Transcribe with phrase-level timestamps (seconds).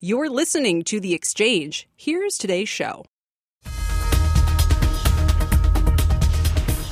[0.00, 1.88] You're listening to The Exchange.
[1.96, 3.06] Here's today's show.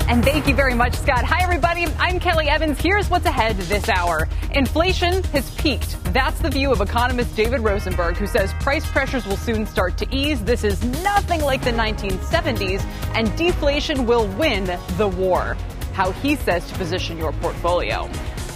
[0.07, 1.23] And thank you very much, Scott.
[1.23, 1.85] Hi, everybody.
[1.99, 2.79] I'm Kelly Evans.
[2.79, 4.27] Here's what's ahead this hour.
[4.51, 5.97] Inflation has peaked.
[6.13, 10.07] That's the view of economist David Rosenberg, who says price pressures will soon start to
[10.15, 10.43] ease.
[10.43, 12.81] This is nothing like the 1970s,
[13.15, 14.65] and deflation will win
[14.97, 15.55] the war.
[15.93, 18.09] How he says to position your portfolio.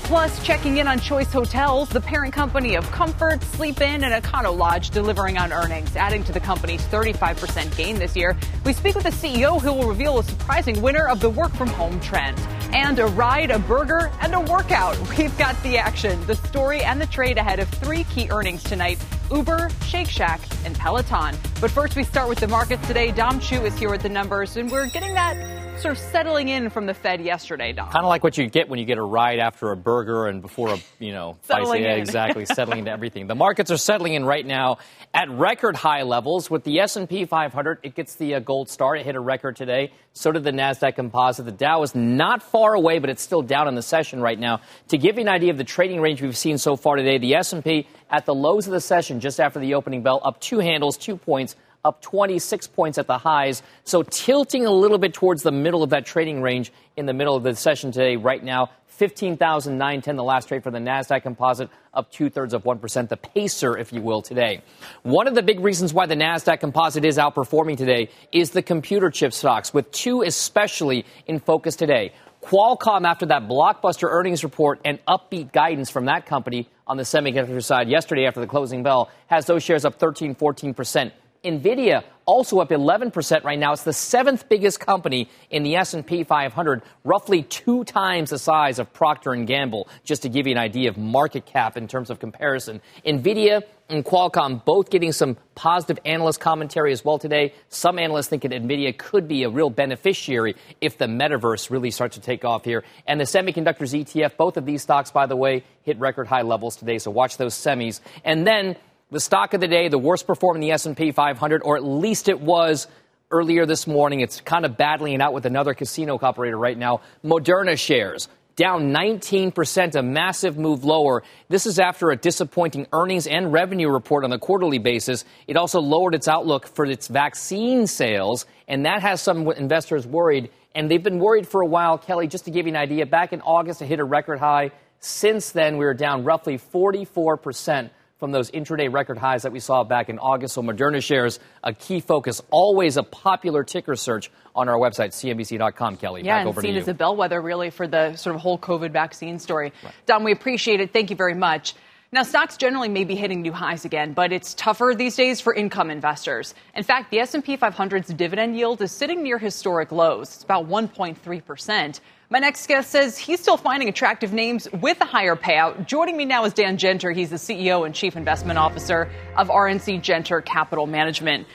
[0.07, 4.57] Plus, checking in on Choice Hotels, the parent company of Comfort, Sleep Inn, and Econo
[4.57, 8.33] Lodge delivering on earnings, adding to the company's 35% gain this year.
[8.63, 11.67] We speak with the CEO who will reveal a surprising winner of the work from
[11.67, 12.39] home trend.
[12.71, 14.97] And a ride, a burger, and a workout.
[15.17, 19.03] We've got the action, the story, and the trade ahead of three key earnings tonight
[19.29, 21.35] Uber, Shake Shack, and Peloton.
[21.59, 23.11] But first, we start with the markets today.
[23.11, 26.87] Dom Chu is here with the numbers, and we're getting that of settling in from
[26.87, 27.89] the Fed yesterday, Dom.
[27.89, 30.41] Kind of like what you get when you get a ride after a burger and
[30.41, 33.27] before a, you know, settling yeah, exactly, settling into everything.
[33.27, 34.79] The markets are settling in right now
[35.13, 36.49] at record high levels.
[36.49, 38.95] With the S&P 500, it gets the uh, gold star.
[38.95, 39.91] It hit a record today.
[40.13, 41.45] So did the Nasdaq Composite.
[41.45, 44.61] The Dow is not far away, but it's still down in the session right now.
[44.87, 47.35] To give you an idea of the trading range we've seen so far today, the
[47.35, 50.97] S&P at the lows of the session, just after the opening bell, up two handles,
[50.97, 51.55] two points
[51.87, 53.63] up 26 points at the highs.
[53.85, 57.35] So tilting a little bit towards the middle of that trading range in the middle
[57.35, 58.17] of the session today.
[58.17, 63.09] Right now, 15,910, the last trade for the NASDAQ composite, up two thirds of 1%,
[63.09, 64.63] the pacer, if you will, today.
[65.03, 69.11] One of the big reasons why the NASDAQ composite is outperforming today is the computer
[69.11, 72.11] chip stocks, with two especially in focus today.
[72.41, 77.63] Qualcomm, after that blockbuster earnings report and upbeat guidance from that company on the semiconductor
[77.63, 81.11] side yesterday after the closing bell, has those shares up 13, 14%.
[81.47, 83.71] Nvidia also up 11% right now.
[83.71, 88.91] It's the seventh biggest company in the S&P 500, roughly two times the size of
[88.93, 92.19] Procter & Gamble, just to give you an idea of market cap in terms of
[92.19, 92.81] comparison.
[93.05, 97.53] Nvidia and Qualcomm both getting some positive analyst commentary as well today.
[97.69, 102.17] Some analysts think that Nvidia could be a real beneficiary if the metaverse really starts
[102.17, 102.83] to take off here.
[103.07, 106.75] And the semiconductors ETF, both of these stocks, by the way, hit record high levels
[106.75, 106.97] today.
[106.97, 108.01] So watch those semis.
[108.25, 108.75] And then
[109.09, 112.41] the stock of the day, the worst performing the S&P 500, or at least it
[112.41, 112.87] was
[113.31, 114.19] earlier this morning.
[114.19, 117.01] It's kind of battling out with another casino operator right now.
[117.23, 121.23] Moderna shares down 19%, a massive move lower.
[121.47, 125.23] This is after a disappointing earnings and revenue report on a quarterly basis.
[125.47, 130.49] It also lowered its outlook for its vaccine sales, and that has some investors worried.
[130.73, 133.05] And they've been worried for a while, Kelly, just to give you an idea.
[133.05, 134.71] Back in August, it hit a record high.
[134.99, 139.83] Since then, we are down roughly 44% from those intraday record highs that we saw
[139.83, 140.55] back in August.
[140.55, 145.97] So Moderna shares a key focus, always a popular ticker search on our website, cnbc.com.
[145.97, 148.91] Kelly, yeah, back and seen as a bellwether really for the sort of whole COVID
[148.91, 149.71] vaccine story.
[149.83, 149.93] Right.
[150.05, 150.93] Dom, we appreciate it.
[150.93, 151.75] Thank you very much.
[152.09, 155.53] Now, stocks generally may be hitting new highs again, but it's tougher these days for
[155.53, 156.55] income investors.
[156.73, 160.35] In fact, the S&P 500's dividend yield is sitting near historic lows.
[160.35, 161.99] It's about 1.3 percent.
[162.29, 165.87] My next guest says he's still finding attractive names with a higher payout.
[165.87, 167.15] Joining me now is Dan Genter.
[167.15, 171.47] He's the CEO and Chief Investment Officer of RNC Genter Capital Management.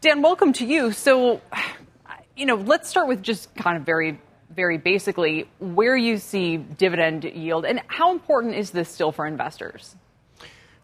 [0.00, 0.92] Dan, welcome to you.
[0.92, 1.40] So,
[2.36, 4.20] you know, let's start with just kind of very,
[4.54, 9.96] very basically where you see dividend yield and how important is this still for investors?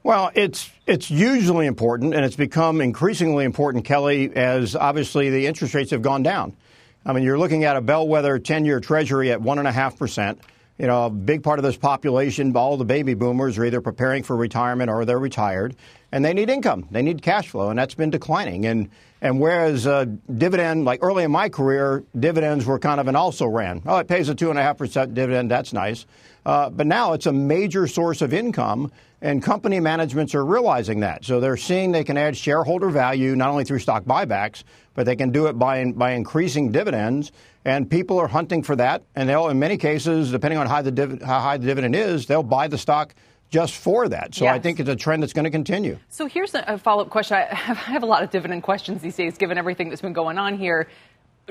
[0.02, 5.72] Well, it's it's usually important, and it's become increasingly important, Kelly, as obviously the interest
[5.72, 6.56] rates have gone down.
[7.06, 10.38] I mean, you're looking at a bellwether 10 year treasury at 1.5%.
[10.78, 14.24] You know, a big part of this population, all the baby boomers, are either preparing
[14.24, 15.76] for retirement or they're retired,
[16.16, 16.88] and they need income.
[16.90, 18.64] They need cash flow, and that's been declining.
[18.64, 18.88] And
[19.20, 23.44] and whereas uh, dividend, like early in my career, dividends were kind of an also
[23.44, 23.82] ran.
[23.84, 25.50] Oh, it pays a two and a half percent dividend.
[25.50, 26.06] That's nice.
[26.46, 28.90] Uh, but now it's a major source of income,
[29.20, 31.22] and company managements are realizing that.
[31.22, 34.62] So they're seeing they can add shareholder value not only through stock buybacks,
[34.94, 37.30] but they can do it by by increasing dividends.
[37.66, 40.92] And people are hunting for that, and they'll, in many cases, depending on how, the
[40.92, 43.14] div- how high the dividend is, they'll buy the stock
[43.56, 44.34] just for that.
[44.34, 44.54] So yes.
[44.54, 45.98] I think it's a trend that's going to continue.
[46.10, 47.36] So here's a follow up question.
[47.50, 50.58] I have a lot of dividend questions these days, given everything that's been going on
[50.58, 50.88] here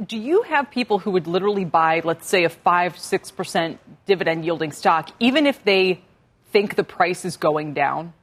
[0.07, 4.74] do you have people who would literally buy, let's say, a 5 6% dividend yielding
[4.74, 6.02] stock, even if they
[6.52, 8.13] think the price is going down?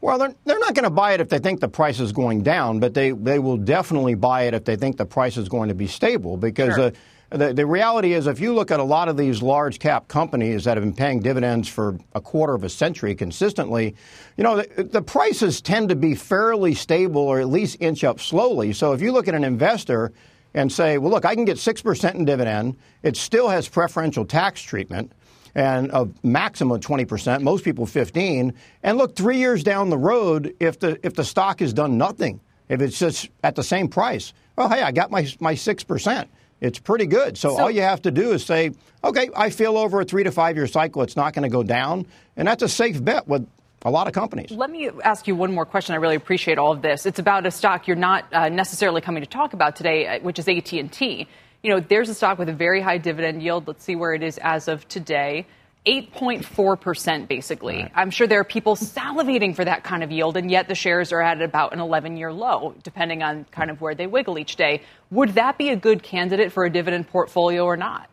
[0.00, 2.42] Well, they're, they're not going to buy it if they think the price is going
[2.42, 5.68] down, but they, they will definitely buy it if they think the price is going
[5.68, 6.86] to be stable because sure.
[6.86, 6.90] uh,
[7.30, 10.64] the, the reality is if you look at a lot of these large cap companies
[10.64, 13.94] that have been paying dividends for a quarter of a century consistently,
[14.36, 18.18] you know, the, the prices tend to be fairly stable or at least inch up
[18.18, 18.72] slowly.
[18.72, 20.12] So if you look at an investor
[20.54, 24.62] and say, well, look, I can get 6% in dividend, it still has preferential tax
[24.62, 25.12] treatment
[25.54, 28.54] and a maximum of 20%, most people 15.
[28.82, 32.40] And look, three years down the road, if the, if the stock has done nothing,
[32.70, 36.28] if it's just at the same price, well, hey, I got my, my 6%.
[36.60, 37.38] It's pretty good.
[37.38, 38.72] So, so all you have to do is say,
[39.04, 41.62] okay, I feel over a three to five year cycle, it's not going to go
[41.62, 42.06] down.
[42.36, 43.46] And that's a safe bet with
[43.82, 44.50] a lot of companies.
[44.50, 45.94] Let me ask you one more question.
[45.94, 47.06] I really appreciate all of this.
[47.06, 50.38] It's about a stock you're not uh, necessarily coming to talk about today, uh, which
[50.38, 51.28] is AT&T
[51.62, 53.66] you know, there's a stock with a very high dividend yield.
[53.66, 55.46] Let's see where it is as of today.
[55.88, 57.78] 8.4% basically.
[57.78, 57.92] Right.
[57.94, 61.12] I'm sure there are people salivating for that kind of yield, and yet the shares
[61.12, 64.56] are at about an 11 year low, depending on kind of where they wiggle each
[64.56, 64.82] day.
[65.10, 68.10] Would that be a good candidate for a dividend portfolio or not?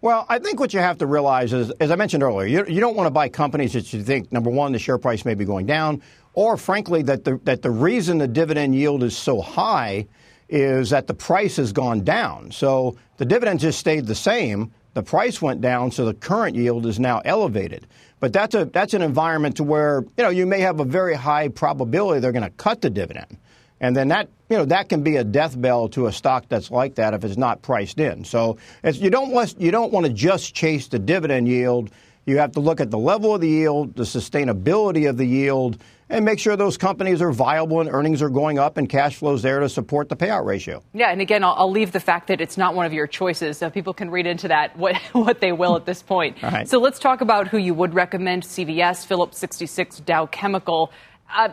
[0.00, 2.80] Well, I think what you have to realize is, as I mentioned earlier, you, you
[2.80, 5.44] don't want to buy companies that you think, number one, the share price may be
[5.44, 10.06] going down, or frankly, that the, that the reason the dividend yield is so high
[10.48, 12.50] is that the price has gone down.
[12.50, 14.72] So the dividend just stayed the same.
[14.94, 17.86] The price went down, so the current yield is now elevated.
[18.20, 21.14] But that's a that's an environment to where you know you may have a very
[21.14, 23.38] high probability they're going to cut the dividend,
[23.80, 26.70] and then that you know that can be a death bell to a stock that's
[26.70, 28.24] like that if it's not priced in.
[28.24, 31.90] So you don't want you don't want to just chase the dividend yield.
[32.24, 35.78] You have to look at the level of the yield, the sustainability of the yield,
[36.08, 39.42] and make sure those companies are viable and earnings are going up and cash flows
[39.42, 40.82] there to support the payout ratio.
[40.92, 43.58] Yeah, and again, I'll, I'll leave the fact that it's not one of your choices,
[43.58, 46.40] so people can read into that what, what they will at this point.
[46.42, 46.68] right.
[46.68, 50.92] So let's talk about who you would recommend CVS, Phillips 66, Dow Chemical.
[51.34, 51.48] Uh,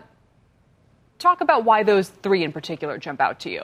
[1.18, 3.62] talk about why those three in particular jump out to you.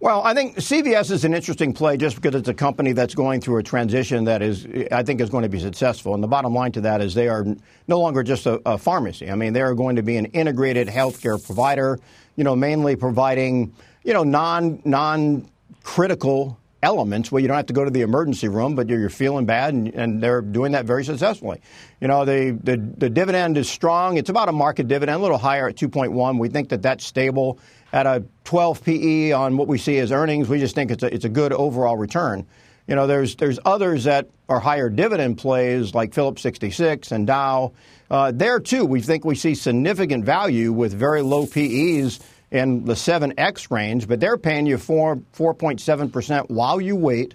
[0.00, 3.40] Well, I think CVS is an interesting play just because it's a company that's going
[3.40, 6.12] through a transition that is, I think, is going to be successful.
[6.14, 7.46] And the bottom line to that is they are
[7.88, 9.30] no longer just a, a pharmacy.
[9.30, 11.98] I mean, they are going to be an integrated healthcare provider.
[12.36, 15.48] You know, mainly providing you know non non
[15.84, 19.10] critical elements where you don't have to go to the emergency room, but you're, you're
[19.10, 21.60] feeling bad, and, and, they're doing that very successfully.
[22.00, 24.18] You know, the, the, the dividend is strong.
[24.18, 26.38] It's about a market dividend, a little higher at 2.1.
[26.38, 27.58] We think that that's stable
[27.92, 30.48] at a 12 PE on what we see as earnings.
[30.48, 32.46] We just think it's a, it's a good overall return.
[32.86, 37.72] You know, there's there's others that are higher dividend plays like Phillips 66 and Dow.
[38.10, 42.20] Uh, there too, we think we see significant value with very low PEs
[42.54, 47.34] in the 7x range, but they're paying you 4 4.7 percent while you wait,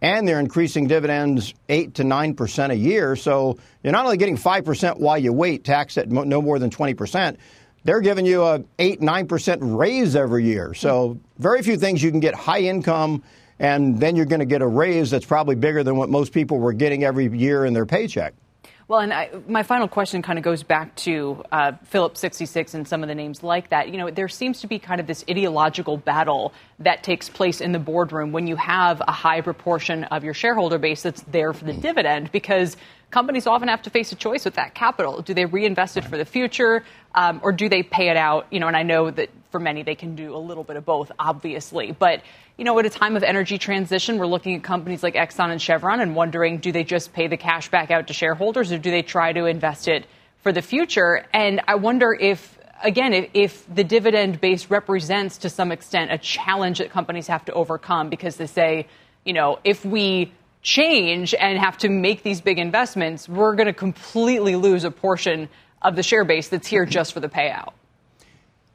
[0.00, 3.16] and they're increasing dividends 8 to 9 percent a year.
[3.16, 6.70] So you're not only getting 5 percent while you wait, taxed at no more than
[6.70, 7.38] 20 percent
[7.82, 10.74] they're giving you a 8 9% raise every year.
[10.74, 13.22] So, very few things you can get high income
[13.58, 16.58] and then you're going to get a raise that's probably bigger than what most people
[16.58, 18.34] were getting every year in their paycheck.
[18.90, 22.88] Well, and I, my final question kind of goes back to uh, Phillips 66 and
[22.88, 23.88] some of the names like that.
[23.90, 27.70] You know, there seems to be kind of this ideological battle that takes place in
[27.70, 31.66] the boardroom when you have a high proportion of your shareholder base that's there for
[31.66, 32.76] the dividend because
[33.10, 35.22] companies often have to face a choice with that capital.
[35.22, 36.84] Do they reinvest it for the future,
[37.14, 38.46] um, or do they pay it out?
[38.50, 40.84] You know, and I know that for many they can do a little bit of
[40.84, 41.92] both, obviously.
[41.92, 42.22] But
[42.56, 45.60] you know, at a time of energy transition, we're looking at companies like Exxon and
[45.60, 48.90] Chevron and wondering, do they just pay the cash back out to shareholders, or do
[48.90, 50.06] they try to invest it
[50.42, 51.26] for the future?
[51.32, 56.16] And I wonder if again, if, if, the dividend base represents to some extent a
[56.16, 58.86] challenge that companies have to overcome because they say,
[59.22, 63.72] you know, if we change and have to make these big investments, we're going to
[63.72, 65.48] completely lose a portion
[65.82, 67.72] of the share base that's here just for the payout.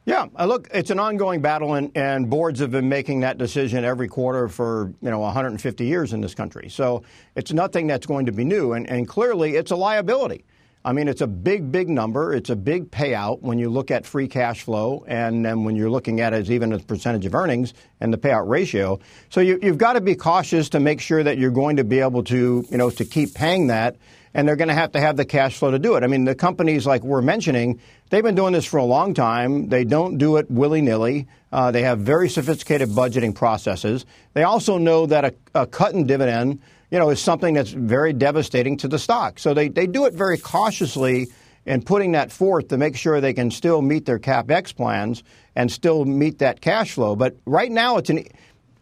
[0.04, 3.84] Yeah, uh, look, it's an ongoing battle, and, and, boards have been making that decision
[3.84, 6.68] every quarter for you know 150 years in this country.
[6.68, 7.02] So
[7.34, 10.44] it's nothing that's going to be new, and, and clearly it's a liability.
[10.86, 12.32] I mean, it's a big, big number.
[12.32, 15.90] It's a big payout when you look at free cash flow, and then when you're
[15.90, 19.00] looking at it as even a percentage of earnings and the payout ratio.
[19.28, 21.98] So you, have got to be cautious to make sure that you're going to be
[21.98, 23.96] able to, you know, to keep paying that,
[24.32, 26.04] and they're going to have to have the cash flow to do it.
[26.04, 29.68] I mean, the companies like we're mentioning, they've been doing this for a long time.
[29.68, 31.26] They don't do it willy nilly.
[31.50, 34.06] Uh, they have very sophisticated budgeting processes.
[34.34, 38.12] They also know that a, a cut in dividend you know, is something that's very
[38.12, 39.38] devastating to the stock.
[39.38, 41.28] So they, they do it very cautiously
[41.64, 45.24] in putting that forth to make sure they can still meet their capex plans
[45.56, 47.16] and still meet that cash flow.
[47.16, 48.24] But right now, it's an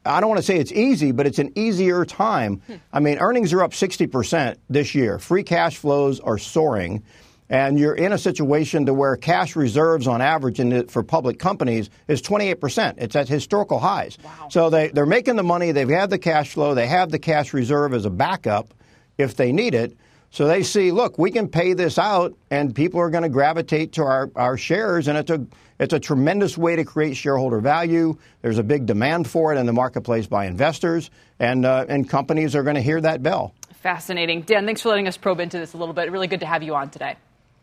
[0.06, 2.60] I don't want to say it's easy, but it's an easier time.
[2.66, 2.74] Hmm.
[2.92, 5.18] I mean, earnings are up 60% this year.
[5.18, 7.02] Free cash flows are soaring.
[7.50, 11.90] And you're in a situation to where cash reserves on average the, for public companies
[12.08, 12.94] is 28%.
[12.98, 14.16] It's at historical highs.
[14.24, 14.48] Wow.
[14.50, 17.52] So they, they're making the money, they've had the cash flow, they have the cash
[17.52, 18.72] reserve as a backup
[19.18, 19.96] if they need it.
[20.30, 23.92] So they see, look, we can pay this out, and people are going to gravitate
[23.92, 25.46] to our, our shares, and it's a
[25.78, 28.16] it's a tremendous way to create shareholder value.
[28.42, 31.08] There's a big demand for it in the marketplace by investors,
[31.38, 33.54] and uh, and companies are going to hear that bell.
[33.74, 34.66] Fascinating, Dan.
[34.66, 36.10] Thanks for letting us probe into this a little bit.
[36.10, 37.14] Really good to have you on today.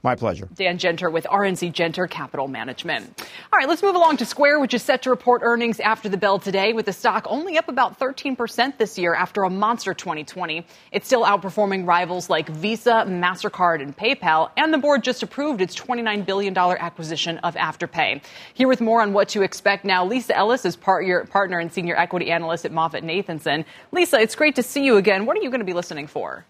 [0.04, 0.50] My pleasure.
[0.56, 3.22] Dan Genter with RNC Genter Capital Management.
[3.54, 6.18] All right, let's move along to Square, which is set to report earnings after the
[6.18, 10.66] bell today, with the stock only up about 13% this year after a monster 2020.
[10.92, 15.76] It's still outperforming rivals like Visa, MasterCard, and PayPal, and the board just approved its
[15.76, 18.24] $29 billion acquisition of Afterpay.
[18.56, 21.72] Here with more on what to expect now, Lisa Ellis is part, your partner and
[21.72, 23.66] senior equity analyst at MoffettNathanson.
[23.92, 25.28] Lisa, it's great to see you again.
[25.28, 26.44] What are you going to be listening for?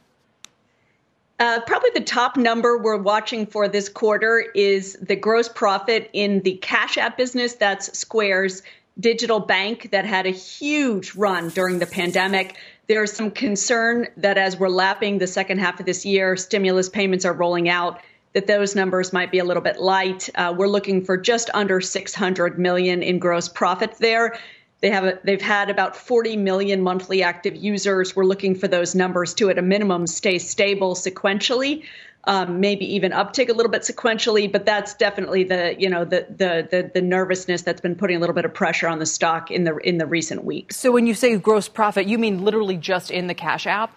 [1.41, 6.39] Uh, probably the top number we're watching for this quarter is the gross profit in
[6.41, 7.55] the Cash App business.
[7.55, 8.61] That's Square's
[8.99, 12.57] digital bank that had a huge run during the pandemic.
[12.85, 17.25] There's some concern that as we're lapping the second half of this year, stimulus payments
[17.25, 18.01] are rolling out.
[18.33, 20.29] That those numbers might be a little bit light.
[20.35, 24.37] Uh, we're looking for just under 600 million in gross profit there.
[24.81, 28.15] They have a, they've had about 40 million monthly active users.
[28.15, 31.83] We're looking for those numbers to, at a minimum, stay stable sequentially.
[32.25, 36.27] Um, maybe even uptick a little bit sequentially, but that's definitely the you know the,
[36.29, 39.49] the the the nervousness that's been putting a little bit of pressure on the stock
[39.49, 40.77] in the in the recent weeks.
[40.77, 43.95] So when you say gross profit, you mean literally just in the Cash App?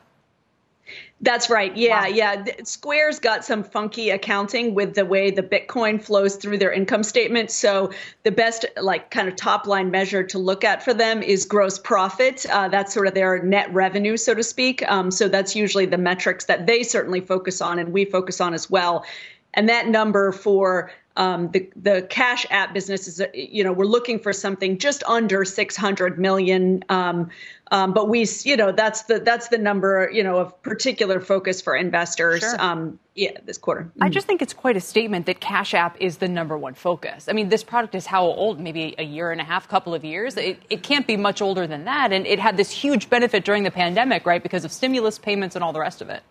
[1.25, 1.75] That's right.
[1.75, 2.07] Yeah, wow.
[2.09, 2.45] yeah.
[2.64, 7.50] Square's got some funky accounting with the way the Bitcoin flows through their income statement.
[7.50, 7.90] So
[8.25, 11.78] the best, like, kind of top line measure to look at for them is gross
[11.78, 12.45] profit.
[12.50, 14.87] Uh, that's sort of their net revenue, so to speak.
[14.90, 18.52] Um, so that's usually the metrics that they certainly focus on, and we focus on
[18.52, 19.07] as well.
[19.54, 24.18] And that number for um, the the cash app business is you know we're looking
[24.18, 27.30] for something just under 600 million um,
[27.71, 31.61] um, but we you know that's the that's the number you know of particular focus
[31.61, 32.61] for investors sure.
[32.61, 34.02] Um, yeah this quarter mm-hmm.
[34.02, 37.28] I just think it's quite a statement that cash app is the number one focus
[37.28, 40.04] I mean this product is how old maybe a year and a half couple of
[40.04, 43.44] years it, it can't be much older than that and it had this huge benefit
[43.44, 46.25] during the pandemic right because of stimulus payments and all the rest of it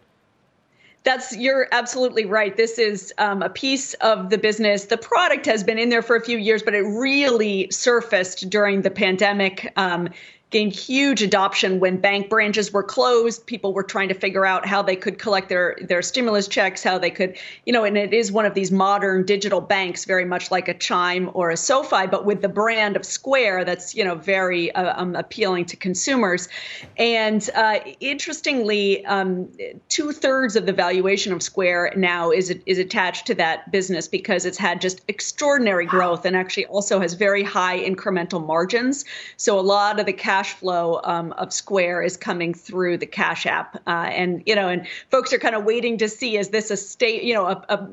[1.04, 2.56] that's you're absolutely right.
[2.56, 4.86] This is um, a piece of the business.
[4.86, 8.82] The product has been in there for a few years, but it really surfaced during
[8.82, 9.72] the pandemic.
[9.76, 10.10] Um,
[10.54, 13.46] gained huge adoption when bank branches were closed.
[13.48, 16.98] People were trying to figure out how they could collect their their stimulus checks, how
[16.98, 20.52] they could, you know, and it is one of these modern digital banks, very much
[20.52, 24.16] like a Chime or a SoFi, but with the brand of Square that's you know
[24.16, 26.48] very uh, um, appealing to consumers.
[26.98, 29.50] And uh, interestingly, um,
[29.90, 34.46] two thirds of the valuation of Square now is is attached to that business because
[34.46, 39.04] it's had just extraordinary growth and actually also has very high incremental margins.
[39.38, 43.06] So a lot of the cash cash flow um, of Square is coming through the
[43.06, 46.50] Cash App, uh, and you know, and folks are kind of waiting to see is
[46.50, 47.88] this a state, you know, a, a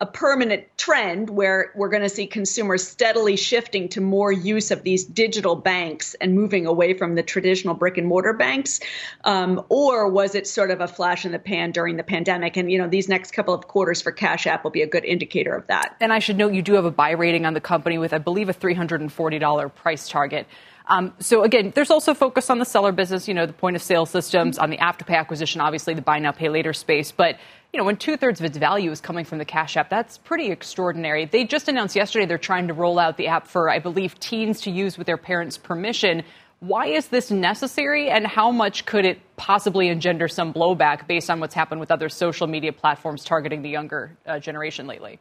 [0.00, 4.82] a permanent trend where we're going to see consumers steadily shifting to more use of
[4.82, 8.80] these digital banks and moving away from the traditional brick and mortar banks?
[9.24, 12.56] Um, or was it sort of a flash in the pan during the pandemic?
[12.58, 15.04] And you know these next couple of quarters for cash app will be a good
[15.04, 15.96] indicator of that.
[16.00, 18.18] And i should note you do have a buy rating on the company with i
[18.18, 20.46] believe a $340 price target
[20.88, 23.82] um, so again, there's also focus on the seller business, you know, the point of
[23.82, 27.12] sale systems, on the afterpay acquisition, obviously the buy now pay later space.
[27.12, 27.36] But
[27.72, 30.16] you know, when two thirds of its value is coming from the Cash App, that's
[30.18, 31.26] pretty extraordinary.
[31.26, 34.62] They just announced yesterday they're trying to roll out the app for, I believe, teens
[34.62, 36.22] to use with their parents' permission.
[36.60, 41.38] Why is this necessary, and how much could it possibly engender some blowback based on
[41.38, 45.18] what's happened with other social media platforms targeting the younger uh, generation lately?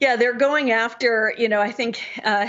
[0.00, 2.00] Yeah, they're going after, you know, I think.
[2.24, 2.46] Uh,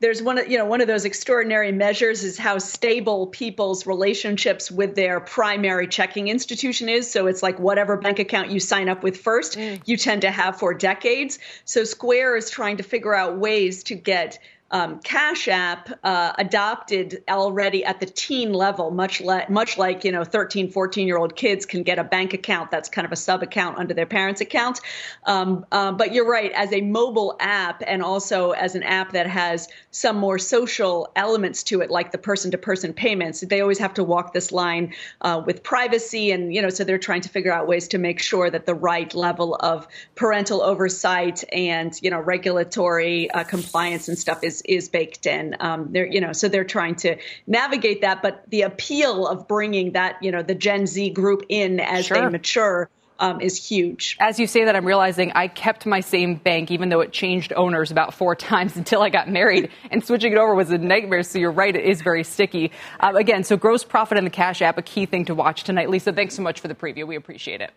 [0.00, 4.70] there's one of you know one of those extraordinary measures is how stable people's relationships
[4.70, 9.02] with their primary checking institution is so it's like whatever bank account you sign up
[9.02, 9.80] with first mm.
[9.86, 13.94] you tend to have for decades so square is trying to figure out ways to
[13.94, 14.38] get
[14.70, 20.24] um, Cash App uh, adopted already at the teen level, much, much like you know
[20.24, 23.42] 13, 14 year old kids can get a bank account that's kind of a sub
[23.42, 24.80] account under their parents' account.
[25.24, 29.26] Um, uh, but you're right, as a mobile app and also as an app that
[29.26, 33.78] has some more social elements to it, like the person to person payments, they always
[33.78, 37.30] have to walk this line uh, with privacy, and you know so they're trying to
[37.30, 42.10] figure out ways to make sure that the right level of parental oversight and you
[42.10, 45.56] know regulatory uh, compliance and stuff is is baked in.
[45.60, 49.92] Um, they're you know so they're trying to navigate that, but the appeal of bringing
[49.92, 52.18] that you know the Gen Z group in as sure.
[52.18, 54.16] they mature um, is huge.
[54.20, 57.52] As you say that, I'm realizing I kept my same bank, even though it changed
[57.56, 61.22] owners about four times until I got married, and switching it over was a nightmare.
[61.22, 62.72] So you're right, it is very sticky.
[63.00, 65.90] Um, again, so gross profit and the Cash App, a key thing to watch tonight.
[65.90, 67.06] Lisa, thanks so much for the preview.
[67.06, 67.72] We appreciate it.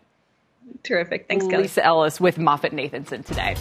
[0.84, 1.26] Terrific.
[1.28, 1.64] Thanks, Kelly.
[1.64, 3.56] Lisa Ellis with MoffettNathanson today.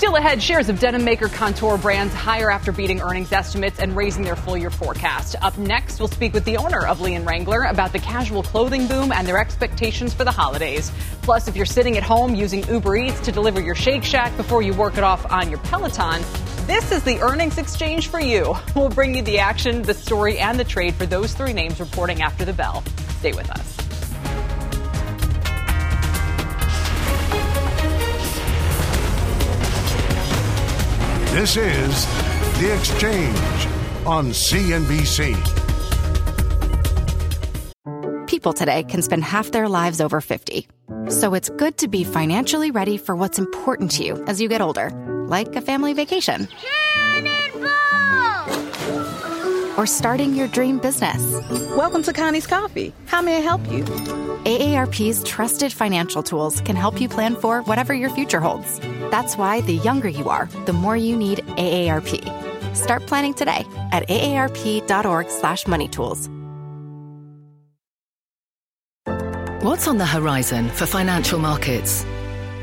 [0.00, 4.22] Still ahead, shares of denim maker Kontoor Brands higher after beating earnings estimates and raising
[4.22, 5.36] their full year forecast.
[5.42, 8.86] Up next, we'll speak with the owner of Lee and Wrangler about the casual clothing
[8.86, 10.90] boom and their expectations for the holidays.
[11.20, 14.62] Plus, if you're sitting at home using Uber Eats to deliver your Shake Shack before
[14.62, 16.22] you work it off on your Peloton,
[16.66, 18.56] this is the earnings exchange for you.
[18.74, 22.22] We'll bring you the action, the story, and the trade for those three names reporting
[22.22, 22.82] after the bell.
[23.18, 23.89] Stay with us.
[31.32, 32.06] This is
[32.58, 33.68] The Exchange
[34.04, 35.36] on CNBC.
[38.26, 40.66] People today can spend half their lives over 50.
[41.08, 44.60] So it's good to be financially ready for what's important to you as you get
[44.60, 44.90] older,
[45.28, 46.48] like a family vacation.
[49.80, 51.22] Or starting your dream business.
[51.74, 52.92] Welcome to Connie's Coffee.
[53.06, 53.82] How may I help you?
[54.44, 58.78] AARP's trusted financial tools can help you plan for whatever your future holds.
[59.10, 62.76] That's why the younger you are, the more you need AARP.
[62.76, 66.28] Start planning today at aarp.org/moneytools.
[69.62, 72.04] What's on the horizon for financial markets?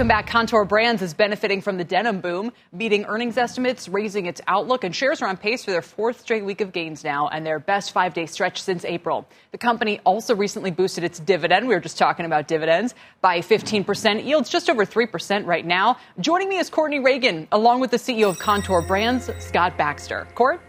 [0.00, 0.30] Welcome back.
[0.30, 4.96] Kontoor Brands is benefiting from the denim boom, beating earnings estimates, raising its outlook, and
[4.96, 7.92] shares are on pace for their fourth straight week of gains now and their best
[7.92, 9.28] five day stretch since April.
[9.52, 11.68] The company also recently boosted its dividend.
[11.68, 14.24] We were just talking about dividends by 15%.
[14.24, 15.98] Yields just over 3% right now.
[16.18, 20.26] Joining me is Courtney Reagan, along with the CEO of Kontoor Brands, Scott Baxter.
[20.34, 20.62] Court?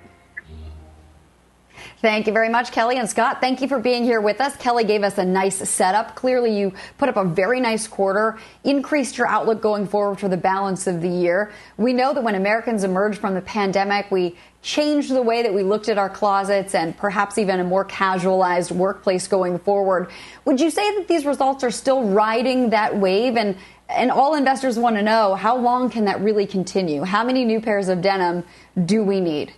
[2.02, 3.42] Thank you very much, Kelly and Scott.
[3.42, 4.56] Thank you for being here with us.
[4.56, 6.16] Kelly gave us a nice setup.
[6.16, 10.36] Clearly, you put up a very nice quarter, increased your outlook going forward for the
[10.36, 11.52] balance of the year.
[11.78, 15.62] We know that when Americans emerged from the pandemic, we changed the way that we
[15.62, 20.10] looked at our closets and perhaps even a more casualized workplace going forward.
[20.46, 23.38] Would you say that these results are still riding that wave?
[23.38, 23.56] And
[23.90, 27.04] and all investors want to know how long can that really continue?
[27.04, 28.44] How many new pairs of denim
[28.86, 29.54] do we need?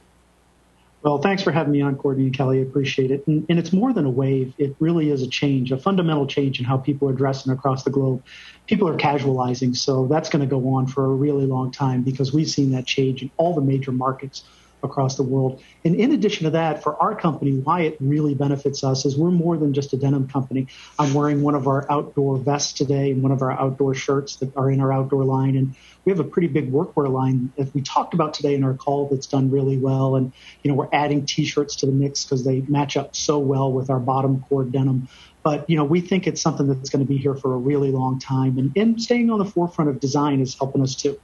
[1.03, 2.59] Well, thanks for having me on, Courtney and Kelly.
[2.59, 3.27] I appreciate it.
[3.27, 4.53] And, and, it's more than a wave.
[4.57, 7.89] It really is a change, a fundamental change in how people are dressing across the
[7.89, 8.23] globe.
[8.67, 9.75] People are casualizing.
[9.75, 12.85] So that's going to go on for a really long time because we've seen that
[12.85, 14.45] change in all the major markets
[14.83, 15.61] across the world.
[15.85, 19.31] And in addition to that, for our company, why it really benefits us is we're
[19.31, 20.67] more than just a denim company.
[20.99, 24.55] I'm wearing one of our outdoor vests today and one of our outdoor shirts that
[24.55, 25.55] are in our outdoor line.
[25.55, 28.73] And we have a pretty big workwear line that we talked about today in our
[28.73, 30.15] call that's done really well.
[30.15, 33.71] And, you know, we're adding t-shirts to the mix because they match up so well
[33.71, 35.07] with our bottom core denim.
[35.43, 37.91] But, you know, we think it's something that's going to be here for a really
[37.91, 38.57] long time.
[38.57, 41.19] And, and staying on the forefront of design is helping us too.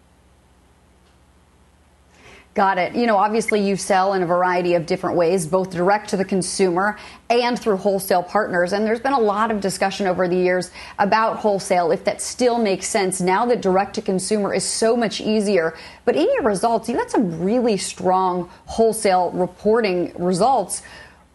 [2.60, 2.94] Got it.
[2.94, 6.26] You know, obviously you sell in a variety of different ways, both direct to the
[6.26, 6.98] consumer
[7.30, 8.74] and through wholesale partners.
[8.74, 12.60] And there's been a lot of discussion over the years about wholesale, if that still
[12.60, 15.78] makes sense now that direct to consumer is so much easier.
[16.04, 20.82] But in your results, you had some really strong wholesale reporting results.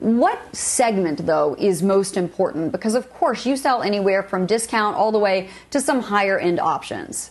[0.01, 2.71] What segment, though, is most important?
[2.71, 6.61] Because, of course, you sell anywhere from discount all the way to some higher end
[6.61, 7.31] options.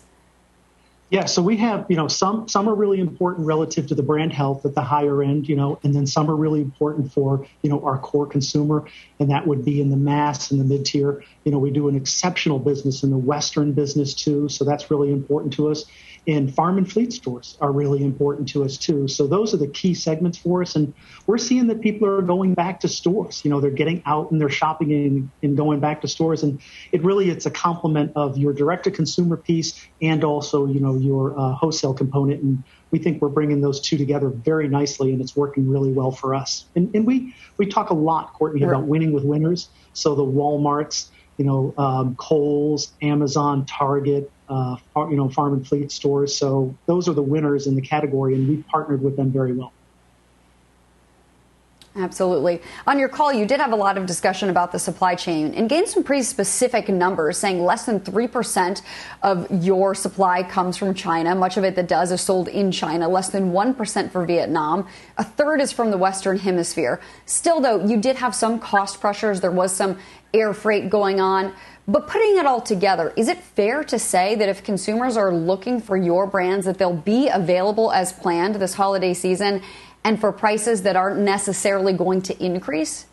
[1.13, 4.33] Yeah, so we have, you know, some some are really important relative to the brand
[4.33, 7.69] health at the higher end, you know, and then some are really important for, you
[7.69, 8.83] know, our core consumer,
[9.23, 11.23] and that would be in the mass and the mid tier.
[11.45, 15.13] You know, we do an exceptional business in the Western business too, so that's really
[15.13, 15.85] important to us
[16.27, 19.07] and farm and fleet stores are really important to us too.
[19.07, 20.75] So those are the key segments for us.
[20.75, 20.93] And
[21.27, 23.43] we're seeing that people are going back to stores.
[23.43, 26.43] You know, they're getting out and they're shopping and, and going back to stores.
[26.43, 30.79] And it really, it's a complement of your direct to consumer piece and also, you
[30.79, 32.41] know, your uh, wholesale component.
[32.41, 36.11] And we think we're bringing those two together very nicely and it's working really well
[36.11, 36.65] for us.
[36.75, 39.69] And, and we, we talk a lot, Courtney, about winning with winners.
[39.93, 45.91] So the Walmarts, you know, um, Kohl's, Amazon, Target, uh, you know, farm and fleet
[45.91, 46.37] stores.
[46.37, 49.73] So those are the winners in the category, and we've partnered with them very well.
[51.95, 52.59] Absolutely.
[52.87, 55.69] On your call, you did have a lot of discussion about the supply chain and
[55.69, 58.81] gained some pretty specific numbers, saying less than 3%
[59.21, 61.35] of your supply comes from China.
[61.35, 64.87] Much of it that does is sold in China, less than 1% for Vietnam.
[65.19, 66.99] A third is from the Western Hemisphere.
[67.27, 69.39] Still, though, you did have some cost pressures.
[69.39, 69.99] There was some
[70.33, 71.53] air freight going on.
[71.87, 75.79] But putting it all together, is it fair to say that if consumers are looking
[75.79, 79.61] for your brands, that they'll be available as planned this holiday season
[80.03, 83.05] and for prices that aren't necessarily going to increase?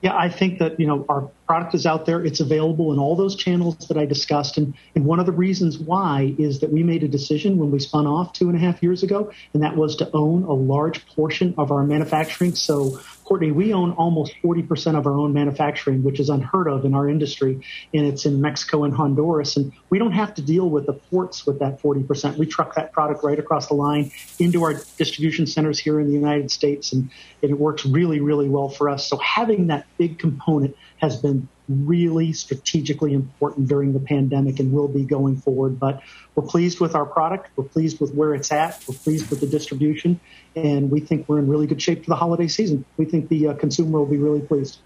[0.00, 2.22] Yeah, I think that, you know, our product is out there.
[2.22, 4.58] It's available in all those channels that I discussed.
[4.58, 7.78] And, and one of the reasons why is that we made a decision when we
[7.78, 11.06] spun off two and a half years ago, and that was to own a large
[11.06, 12.54] portion of our manufacturing.
[12.54, 16.94] So Courtney, we own almost 40% of our own manufacturing, which is unheard of in
[16.94, 17.60] our industry,
[17.94, 19.56] and it's in Mexico and Honduras.
[19.56, 22.36] And we don't have to deal with the ports with that 40%.
[22.36, 26.12] We truck that product right across the line into our distribution centers here in the
[26.12, 27.10] United States, and,
[27.42, 29.08] and it works really, really well for us.
[29.08, 34.88] So having that big component has been really strategically important during the pandemic and will
[34.88, 35.78] be going forward.
[35.78, 36.02] But
[36.34, 37.50] we're pleased with our product.
[37.56, 38.82] We're pleased with where it's at.
[38.88, 40.18] We're pleased with the distribution.
[40.56, 42.86] And we think we're in really good shape for the holiday season.
[42.96, 44.78] We think the uh, consumer will be really pleased.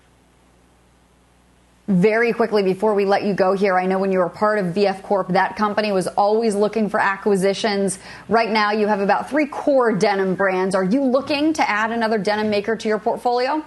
[1.87, 4.67] Very quickly before we let you go here, I know when you were part of
[4.75, 7.99] VF Corp, that company was always looking for acquisitions.
[8.29, 10.75] Right now, you have about three core denim brands.
[10.75, 13.65] Are you looking to add another denim maker to your portfolio?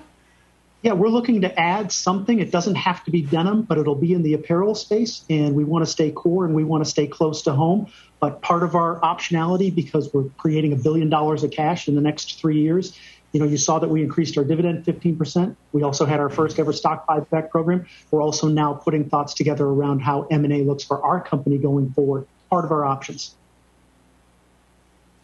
[0.83, 2.39] Yeah, we're looking to add something.
[2.39, 5.23] It doesn't have to be denim, but it'll be in the apparel space.
[5.29, 7.91] And we want to stay core and we want to stay close to home.
[8.19, 12.01] But part of our optionality, because we're creating a billion dollars of cash in the
[12.01, 12.97] next three years,
[13.31, 15.55] you know, you saw that we increased our dividend 15%.
[15.71, 17.85] We also had our first ever stock buyback program.
[18.09, 22.27] We're also now putting thoughts together around how M&A looks for our company going forward.
[22.49, 23.35] Part of our options.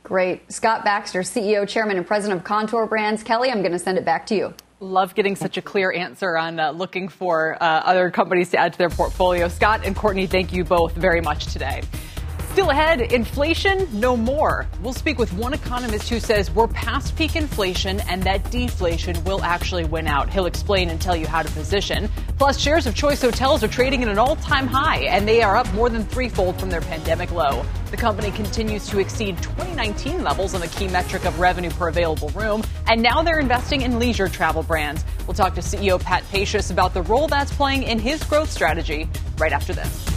[0.04, 0.50] Great.
[0.54, 3.24] Scott Baxter, CEO, Chairman, and President of Kontoor Brands.
[3.24, 4.54] Kelly, I'm going to send it back to you.
[4.80, 8.74] Love getting such a clear answer on uh, looking for uh, other companies to add
[8.74, 9.48] to their portfolio.
[9.48, 11.82] Scott and Courtney, thank you both very much today.
[12.58, 14.66] Still ahead, inflation no more.
[14.82, 19.44] We'll speak with one economist who says we're past peak inflation and that deflation will
[19.44, 20.34] actually win out.
[20.34, 22.10] He'll explain and tell you how to position.
[22.40, 25.56] Plus, shares of Choice Hotels are trading at an all time high and they are
[25.56, 27.64] up more than threefold from their pandemic low.
[27.92, 32.30] The company continues to exceed 2019 levels on the key metric of revenue per available
[32.30, 35.06] room, and now they're investing in leisure travel brands.
[35.28, 39.08] We'll talk to CEO Pat Pacious about the role that's playing in his growth strategy
[39.38, 40.17] right after this.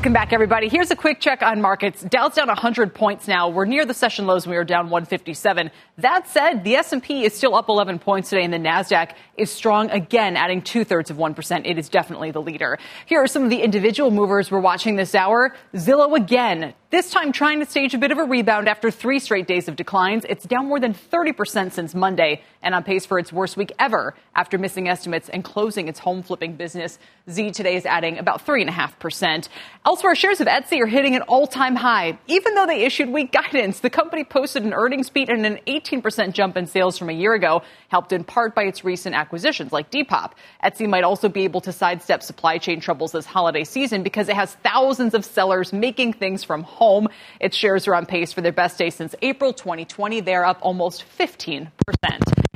[0.00, 0.70] Welcome back, everybody.
[0.70, 2.00] Here's a quick check on markets.
[2.00, 3.50] Dow's down 100 points now.
[3.50, 4.46] We're near the session lows.
[4.46, 5.70] We were down 157.
[5.98, 9.90] That said, the S&P is still up 11 points today, and the Nasdaq is strong
[9.90, 11.66] again, adding two thirds of one percent.
[11.66, 12.78] It is definitely the leader.
[13.04, 15.54] Here are some of the individual movers we're watching this hour.
[15.74, 19.46] Zillow again this time trying to stage a bit of a rebound after three straight
[19.46, 20.26] days of declines.
[20.28, 24.14] It's down more than 30% since Monday and on pace for its worst week ever
[24.34, 26.98] after missing estimates and closing its home flipping business.
[27.30, 29.48] Z today is adding about 3.5%.
[29.86, 32.18] Elsewhere, shares of Etsy are hitting an all time high.
[32.26, 36.32] Even though they issued weak guidance, the company posted an earnings beat and an 18%
[36.32, 39.92] jump in sales from a year ago, helped in part by its recent acquisitions like
[39.92, 40.32] Depop.
[40.64, 44.34] Etsy might also be able to sidestep supply chain troubles this holiday season because it
[44.34, 47.08] has thousands of sellers making things from home home.
[47.40, 50.20] Its shares are on pace for their best day since April 2020.
[50.20, 51.68] They're up almost 15%.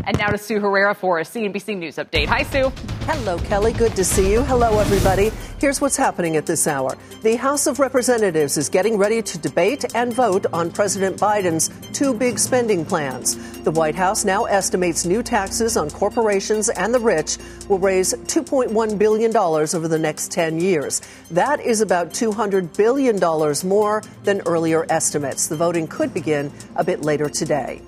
[0.06, 2.26] And now to Sue Herrera for a CNBC News update.
[2.26, 2.72] Hi, Sue.
[3.06, 3.74] Hello, Kelly.
[3.74, 4.42] Good to see you.
[4.44, 5.30] Hello, everybody.
[5.58, 6.96] Here's what's happening at this hour.
[7.20, 12.14] The House of Representatives is getting ready to debate and vote on President Biden's two
[12.14, 13.36] big spending plans.
[13.60, 17.36] The White House now estimates new taxes on corporations and the rich
[17.68, 21.02] will raise $2.1 billion over the next 10 years.
[21.30, 23.20] That is about $200 billion
[23.68, 25.46] more than earlier estimates.
[25.46, 27.82] The voting could begin a bit later today.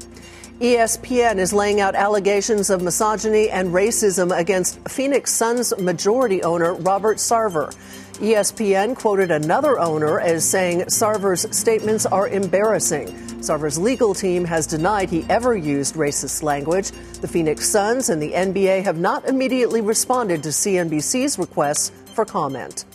[0.61, 7.19] ESPN is laying out allegations of misogyny and racism against Phoenix Suns majority owner Robert
[7.19, 7.75] Sarver.
[8.21, 13.09] ESPN quoted another owner as saying Sarver's statements are embarrassing.
[13.43, 16.91] Sarver's legal team has denied he ever used racist language.
[17.21, 22.87] The Phoenix Suns and the NBA have not immediately responded to CNBC's requests for comment.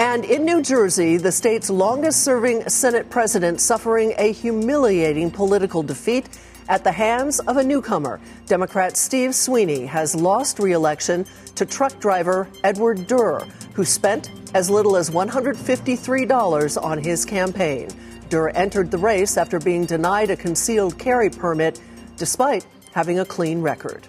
[0.00, 6.28] And in New Jersey, the state's longest serving Senate president suffering a humiliating political defeat
[6.70, 8.20] at the hands of a newcomer.
[8.46, 13.40] Democrat Steve Sweeney has lost re election to truck driver Edward Durr,
[13.74, 17.88] who spent as little as $153 on his campaign.
[18.28, 21.80] Durr entered the race after being denied a concealed carry permit
[22.16, 24.06] despite having a clean record.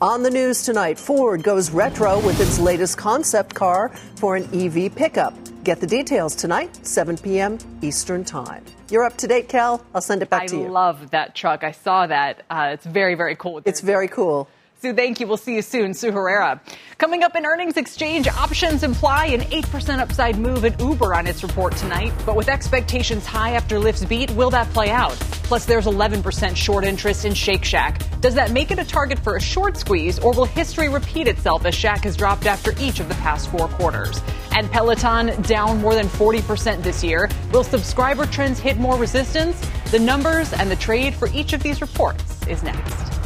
[0.00, 4.94] On the news tonight, Ford goes retro with its latest concept car for an EV
[4.94, 5.34] pickup.
[5.64, 7.56] Get the details tonight, 7 p.m.
[7.80, 8.62] Eastern Time.
[8.90, 9.82] You're up to date, Cal.
[9.94, 10.66] I'll send it back I to you.
[10.66, 11.64] I love that truck.
[11.64, 12.44] I saw that.
[12.50, 13.62] Uh, it's very, very cool.
[13.64, 14.46] It's very cool.
[14.84, 15.26] Sue, thank you.
[15.26, 15.94] We'll see you soon.
[15.94, 16.60] Sue Herrera.
[16.98, 21.42] Coming up in earnings exchange, options imply an 8% upside move in Uber on its
[21.42, 22.12] report tonight.
[22.26, 25.14] But with expectations high after Lyft's beat, will that play out?
[25.44, 28.02] Plus, there's 11% short interest in Shake Shack.
[28.20, 31.64] Does that make it a target for a short squeeze, or will history repeat itself
[31.64, 34.20] as Shack has dropped after each of the past four quarters?
[34.54, 37.30] And Peloton down more than 40% this year.
[37.54, 39.58] Will subscriber trends hit more resistance?
[39.90, 43.23] The numbers and the trade for each of these reports is next.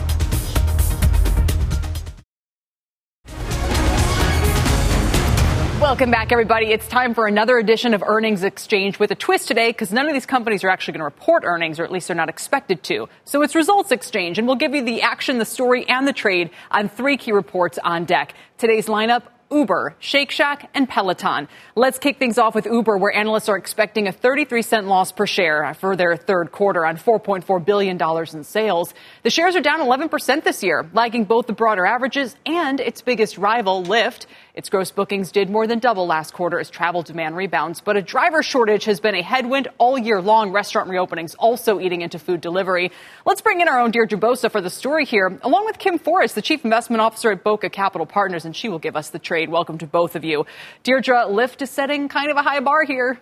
[5.88, 6.66] Welcome back, everybody.
[6.66, 10.12] It's time for another edition of Earnings Exchange with a twist today because none of
[10.12, 13.09] these companies are actually going to report earnings, or at least they're not expected to.
[13.24, 16.51] So it's Results Exchange, and we'll give you the action, the story, and the trade
[16.70, 18.35] on three key reports on deck.
[18.59, 21.49] Today's lineup Uber, Shake Shack, and Peloton.
[21.75, 25.27] Let's kick things off with Uber, where analysts are expecting a 33 cent loss per
[25.27, 27.99] share for their third quarter on $4.4 billion
[28.37, 28.93] in sales.
[29.23, 33.39] The shares are down 11% this year, lagging both the broader averages and its biggest
[33.39, 34.27] rival, Lyft.
[34.55, 38.03] Its gross bookings did more than double last quarter as travel demand rebounds, but a
[38.03, 40.51] driver shortage has been a headwind all year long.
[40.51, 42.91] Restaurant reopenings also eating into food delivery.
[43.25, 46.35] Let's bring in our own Deirdre Bosa for the story here, along with Kim Forrest,
[46.35, 49.38] the chief investment officer at Bokeh Capital Partners, and she will give us the trade.
[49.46, 50.46] Welcome to both of you.
[50.83, 53.20] Deirdre, Lyft is setting kind of a high bar here.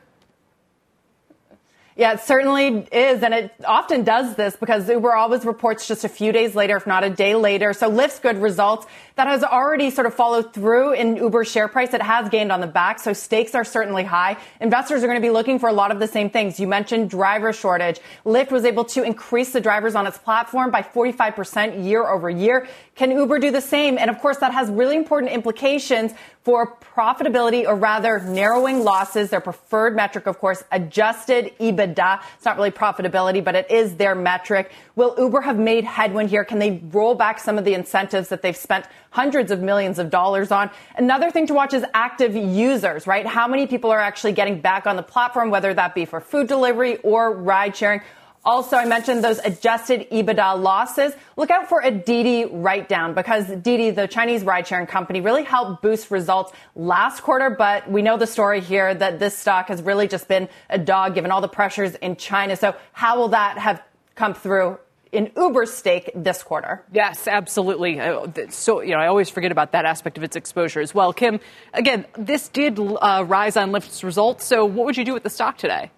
[1.96, 3.22] Yeah, it certainly is.
[3.22, 6.86] And it often does this because Uber always reports just a few days later, if
[6.86, 7.72] not a day later.
[7.72, 11.92] So Lyft's good results that has already sort of followed through in Uber's share price.
[11.94, 13.00] It has gained on the back.
[13.00, 14.36] So stakes are certainly high.
[14.60, 16.60] Investors are going to be looking for a lot of the same things.
[16.60, 17.98] You mentioned driver shortage.
[18.26, 22.68] Lyft was able to increase the drivers on its platform by 45% year over year.
[22.94, 23.96] Can Uber do the same?
[23.98, 29.30] And of course, that has really important implications for profitability or rather narrowing losses.
[29.30, 32.20] Their preferred metric, of course, adjusted EBITDA.
[32.36, 34.70] It's not really profitability, but it is their metric.
[34.94, 36.44] Will Uber have made headwind here?
[36.44, 40.10] Can they roll back some of the incentives that they've spent hundreds of millions of
[40.10, 40.70] dollars on?
[40.96, 43.26] Another thing to watch is active users, right?
[43.26, 46.48] How many people are actually getting back on the platform, whether that be for food
[46.48, 48.02] delivery or ride sharing?
[48.44, 51.14] Also, I mentioned those adjusted EBITDA losses.
[51.36, 55.42] Look out for a Didi write down because Didi, the Chinese ride sharing company, really
[55.42, 57.48] helped boost results last quarter.
[57.48, 61.14] But we know the story here that this stock has really just been a dog
[61.14, 62.54] given all the pressures in China.
[62.54, 63.82] So how will that have
[64.14, 64.78] come through
[65.12, 66.84] in Uber's stake this quarter.
[66.92, 68.00] Yes, absolutely.
[68.00, 71.12] Uh, so, you know, I always forget about that aspect of its exposure as well.
[71.12, 71.40] Kim,
[71.74, 74.44] again, this did uh, rise on Lyft's results.
[74.44, 75.90] So, what would you do with the stock today?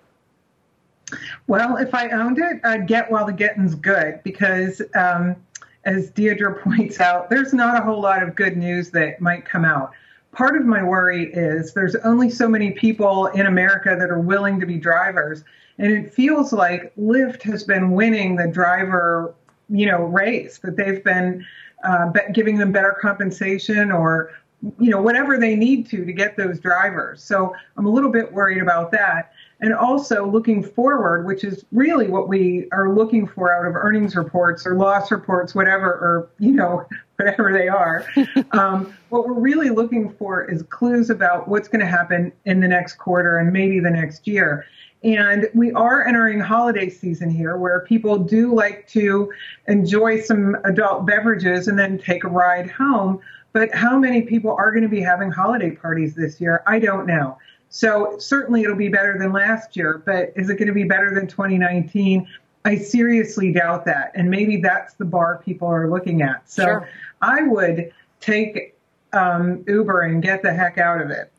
[1.47, 5.37] Well, if I owned it, I'd get while the getting's good because, um,
[5.85, 9.65] as Deirdre points out, there's not a whole lot of good news that might come
[9.65, 9.93] out.
[10.39, 14.61] Part of my worry is there's only so many people in America that are willing
[14.61, 15.43] to be drivers.
[15.79, 19.35] And it feels like Lyft has been winning the driver,
[19.69, 21.45] you know, race, that they've been
[21.83, 24.31] uh, giving them better compensation or,
[24.79, 27.21] you know, whatever they need to to get those drivers.
[27.21, 32.09] So I'm a little bit worried about that and also looking forward, which is really
[32.09, 36.53] what we are looking for out of earnings reports or loss reports, whatever, or, you
[36.53, 38.07] know, whatever they are.
[38.53, 42.69] um, what we're really looking for is clues about what's going to happen in the
[42.69, 44.65] next quarter and maybe the next year.
[45.03, 49.33] And we are entering holiday season here where people do like to
[49.69, 53.21] enjoy some adult beverages and then take a ride home.
[53.53, 56.63] But how many people are going to be having holiday parties this year?
[56.67, 57.39] I don't know.
[57.71, 61.15] So certainly it'll be better than last year, but is it going to be better
[61.15, 62.27] than 2019?
[62.65, 64.13] I seriously doubt that.
[64.15, 66.51] And maybe that's the bar people are looking at.
[66.51, 66.89] So sure.
[67.21, 68.75] I would take
[69.13, 71.33] um, Uber and get the heck out of it.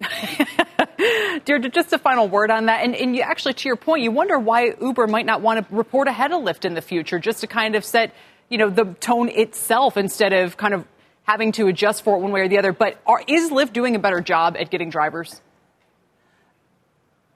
[1.46, 2.84] Deirdre, just a final word on that.
[2.84, 5.76] And, and you actually, to your point, you wonder why Uber might not want to
[5.76, 8.14] report ahead of Lyft in the future, just to kind of set,
[8.50, 10.86] you know, the tone itself instead of kind of
[11.24, 12.74] having to adjust for it one way or the other.
[12.74, 15.42] But are, is Lyft doing a better job at getting drivers?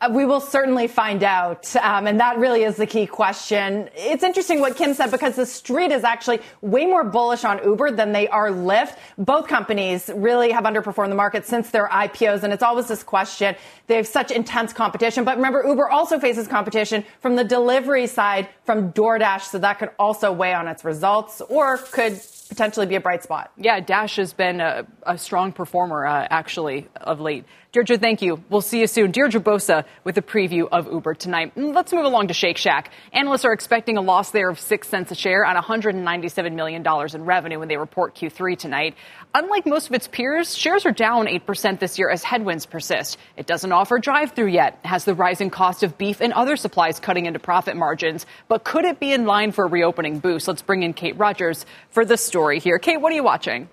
[0.04, 1.74] Uh, we will certainly find out.
[1.78, 3.90] Um, and that really is the key question.
[3.96, 7.92] It's interesting what Kim said because the street is actually way more bullish on Uber
[7.92, 8.98] than they are Lyft.
[9.18, 12.44] Both companies really have underperformed the market since their IPOs.
[12.44, 13.56] And it's always this question.
[13.88, 15.24] They have such intense competition.
[15.24, 19.44] But remember, Uber also faces competition from the delivery side from DoorDash.
[19.44, 23.52] So that could also weigh on its results or could potentially be a bright spot.
[23.58, 27.46] Yeah, Dash has been a, a strong performer, uh, actually, of late.
[27.74, 28.40] Deirdre, thank you.
[28.52, 29.10] We'll see you soon.
[29.10, 31.56] Deirdre Bosa with a preview of Uber tonight.
[31.56, 32.92] Mm, let's move along to Shake Shack.
[33.12, 37.26] Analysts are expecting a loss there of 6 cents a share on $197 million in
[37.26, 38.96] revenue when they report Q3 tonight.
[39.34, 43.18] Unlike most of its peers, shares are down 8% this year as headwinds persist.
[43.38, 47.00] It doesn't offer drive through yet, has the rising cost of beef and other supplies
[47.00, 48.28] cutting into profit margins.
[48.48, 50.48] But could it be in line for a reopening boost?
[50.48, 52.78] Let's bring in Kate Rogers for the story here.
[52.78, 53.68] Kate, what are you watching?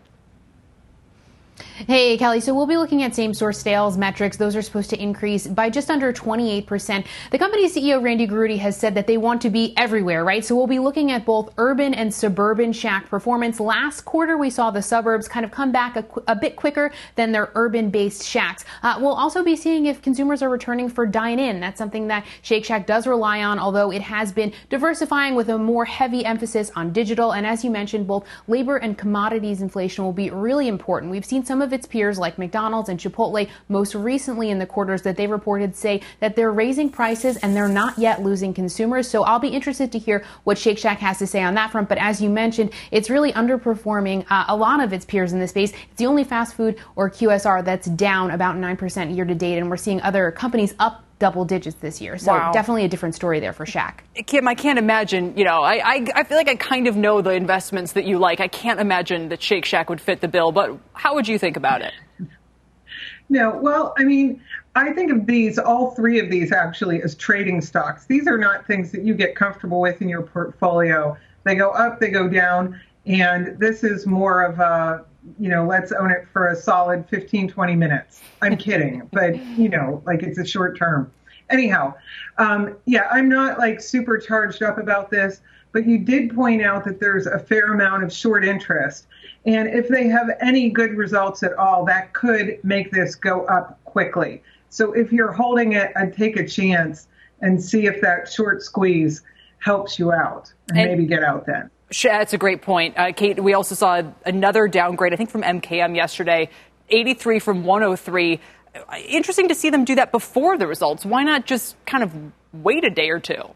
[1.86, 2.40] Hey, Kelly.
[2.40, 4.36] So we'll be looking at same store sales metrics.
[4.36, 7.06] Those are supposed to increase by just under 28%.
[7.30, 10.44] The company's CEO, Randy Garutti, has said that they want to be everywhere, right?
[10.44, 13.60] So we'll be looking at both urban and suburban shack performance.
[13.60, 17.32] Last quarter, we saw the suburbs kind of come back a, a bit quicker than
[17.32, 18.64] their urban based shacks.
[18.82, 21.60] Uh, we'll also be seeing if consumers are returning for dine in.
[21.60, 25.58] That's something that Shake Shack does rely on, although it has been diversifying with a
[25.58, 27.32] more heavy emphasis on digital.
[27.32, 31.10] And as you mentioned, both labor and commodities inflation will be really important.
[31.10, 35.02] We've seen some of its peers like McDonald's and Chipotle most recently in the quarters
[35.02, 39.10] that they reported say that they're raising prices and they're not yet losing consumers.
[39.10, 41.88] So I'll be interested to hear what Shake Shack has to say on that front.
[41.88, 45.50] But as you mentioned, it's really underperforming uh, a lot of its peers in this
[45.50, 45.72] space.
[45.72, 49.58] It's the only fast food or QSR that's down about 9% year to date.
[49.58, 52.18] And we're seeing other companies up double digits this year.
[52.18, 52.50] So wow.
[52.50, 54.02] definitely a different story there for Shack.
[54.26, 57.20] Kim, I can't imagine, you know, I, I, I, feel like I kind of know
[57.20, 58.40] the investments that you like.
[58.40, 61.56] I can't imagine that Shake Shack would fit the bill, but how would you think
[61.56, 61.92] about it?
[63.32, 64.42] No, well, I mean,
[64.74, 68.04] I think of these, all three of these actually, as trading stocks.
[68.06, 71.16] These are not things that you get comfortable with in your portfolio.
[71.44, 75.04] They go up, they go down, and this is more of a,
[75.38, 78.22] you know, let's own it for a solid 15, 20 minutes.
[78.42, 81.12] I'm kidding, but, you know, like it's a short term.
[81.50, 81.94] Anyhow,
[82.38, 85.40] um, yeah, I'm not like super charged up about this,
[85.72, 89.06] but you did point out that there's a fair amount of short interest.
[89.46, 93.82] And if they have any good results at all, that could make this go up
[93.84, 94.42] quickly.
[94.68, 97.08] So if you're holding it, I'd take a chance
[97.40, 99.22] and see if that short squeeze
[99.58, 101.70] helps you out and, and maybe get out then.
[102.02, 102.96] That's a great point.
[102.96, 106.48] Uh, Kate, we also saw another downgrade, I think, from MKM yesterday,
[106.88, 108.40] 83 from 103.
[109.08, 111.04] Interesting to see them do that before the results.
[111.04, 112.14] Why not just kind of
[112.52, 113.54] wait a day or two?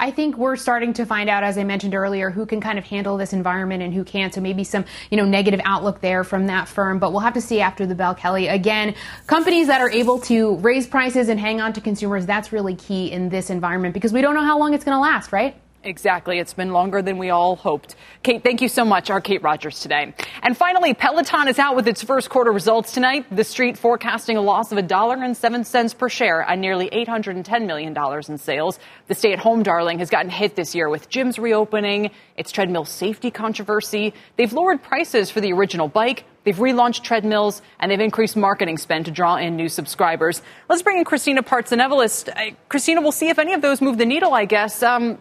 [0.00, 2.84] I think we're starting to find out, as I mentioned earlier, who can kind of
[2.84, 4.32] handle this environment and who can't.
[4.32, 7.00] So maybe some, you know, negative outlook there from that firm.
[7.00, 8.46] But we'll have to see after the bell, Kelly.
[8.46, 8.94] Again,
[9.26, 13.10] companies that are able to raise prices and hang on to consumers, that's really key
[13.10, 15.56] in this environment because we don't know how long it's going to last, right?
[15.84, 16.40] Exactly.
[16.40, 17.94] It's been longer than we all hoped.
[18.24, 19.10] Kate, thank you so much.
[19.10, 20.12] Our Kate Rogers today.
[20.42, 23.26] And finally, Peloton is out with its first quarter results tonight.
[23.30, 27.96] The street forecasting a loss of $1.07 per share on nearly $810 million
[28.28, 28.80] in sales.
[29.06, 32.84] The stay at home darling has gotten hit this year with gyms reopening, its treadmill
[32.84, 34.14] safety controversy.
[34.36, 36.24] They've lowered prices for the original bike.
[36.42, 40.42] They've relaunched treadmills and they've increased marketing spend to draw in new subscribers.
[40.68, 42.28] Let's bring in Christina Partsinevelos.
[42.28, 44.82] Uh, Christina, we'll see if any of those move the needle, I guess.
[44.82, 45.18] Um,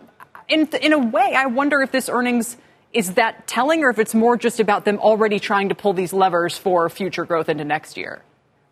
[0.48, 2.58] in, in a way, I wonder if this earnings
[2.94, 6.14] is that telling or if it's more just about them already trying to pull these
[6.14, 8.22] levers for future growth into next year?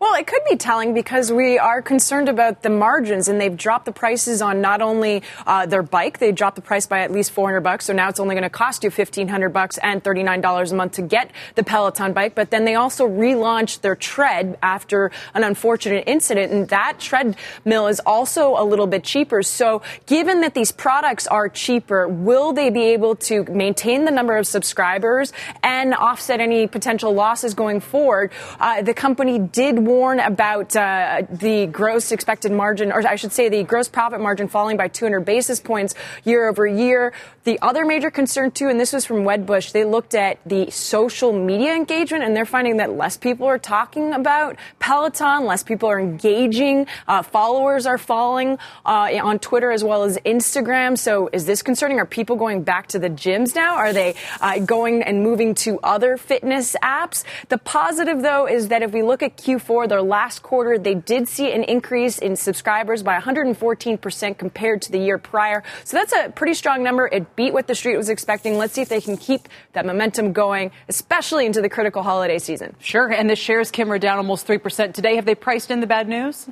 [0.06, 3.86] Well, it could be telling because we are concerned about the margins, and they've dropped
[3.86, 7.32] the prices on not only uh, their bike, they dropped the price by at least
[7.32, 7.86] 400 bucks.
[7.86, 11.02] So now it's only going to cost you 1500 bucks and $39 a month to
[11.02, 12.36] get the Peloton bike.
[12.36, 17.98] But then they also relaunched their tread after an unfortunate incident, and that treadmill is
[18.06, 19.42] also a little bit cheaper.
[19.42, 24.36] So, given that these products are cheaper, will they be able to maintain the number
[24.36, 25.32] of subscribers
[25.64, 28.30] and offset any potential losses going forward?
[28.60, 33.48] Uh, the company did warn about uh, the gross expected margin, or I should say
[33.48, 37.12] the gross profit margin falling by 200 basis points year over year.
[37.44, 41.32] The other major concern, too, and this was from Wedbush, they looked at the social
[41.32, 46.00] media engagement and they're finding that less people are talking about Peloton, less people are
[46.00, 50.98] engaging, uh, followers are falling uh, on Twitter as well as Instagram.
[50.98, 52.00] So is this concerning?
[52.00, 53.76] Are people going back to the gyms now?
[53.76, 57.22] Are they uh, going and moving to other fitness apps?
[57.48, 61.26] The positive, though, is that if we look at Q4, their last quarter, they did
[61.26, 65.64] see an increase in subscribers by 114% compared to the year prior.
[65.82, 67.08] So that's a pretty strong number.
[67.08, 68.58] It beat what the street was expecting.
[68.58, 72.76] Let's see if they can keep that momentum going, especially into the critical holiday season.
[72.78, 73.10] Sure.
[73.10, 75.16] And the shares, Kim, are down almost 3% today.
[75.16, 76.48] Have they priced in the bad news?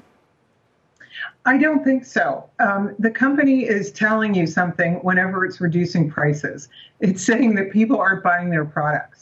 [1.46, 2.48] I don't think so.
[2.58, 6.68] Um, the company is telling you something whenever it's reducing prices.
[7.00, 9.13] It's saying that people aren't buying their products.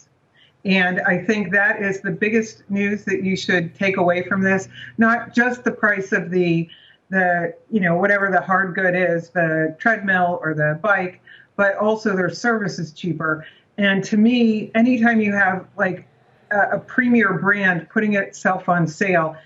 [0.64, 4.68] And I think that is the biggest news that you should take away from this.
[4.96, 6.68] Not just the price of the,
[7.10, 11.20] the you know, whatever the hard good is, the treadmill or the bike,
[11.56, 13.44] but also their service is cheaper.
[13.76, 16.06] And to me, anytime you have like
[16.52, 19.36] a, a premier brand putting itself on sale,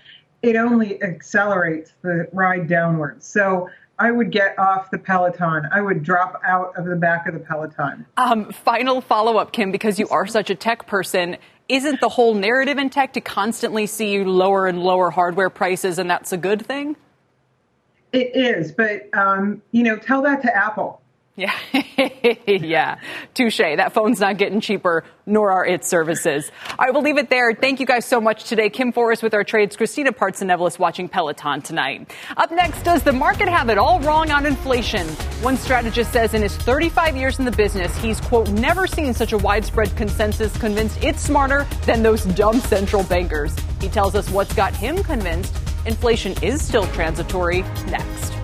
[0.43, 3.25] it only accelerates the ride downwards.
[3.25, 5.67] So I would get off the Peloton.
[5.71, 8.05] I would drop out of the back of the Peloton.
[8.17, 11.37] Um, final follow up, Kim, because you are such a tech person.
[11.67, 16.09] Isn't the whole narrative in tech to constantly see lower and lower hardware prices, and
[16.09, 16.95] that's a good thing?
[18.13, 21.01] It is, but um, you know, tell that to Apple.
[21.39, 21.53] Yeah,
[22.47, 22.99] yeah,
[23.35, 23.57] touche.
[23.57, 26.51] That phone's not getting cheaper, nor are its services.
[26.79, 27.53] I will leave it there.
[27.53, 28.71] Thank you guys so much today.
[28.71, 32.11] Kim Forrest with our trades, Christina Partsinevelos watching Peloton tonight.
[32.37, 35.05] Up next, does the market have it all wrong on inflation?
[35.43, 39.33] One strategist says in his 35 years in the business, he's, quote, never seen such
[39.33, 43.55] a widespread consensus convinced it's smarter than those dumb central bankers.
[43.79, 47.61] He tells us what's got him convinced inflation is still transitory
[47.91, 48.36] next.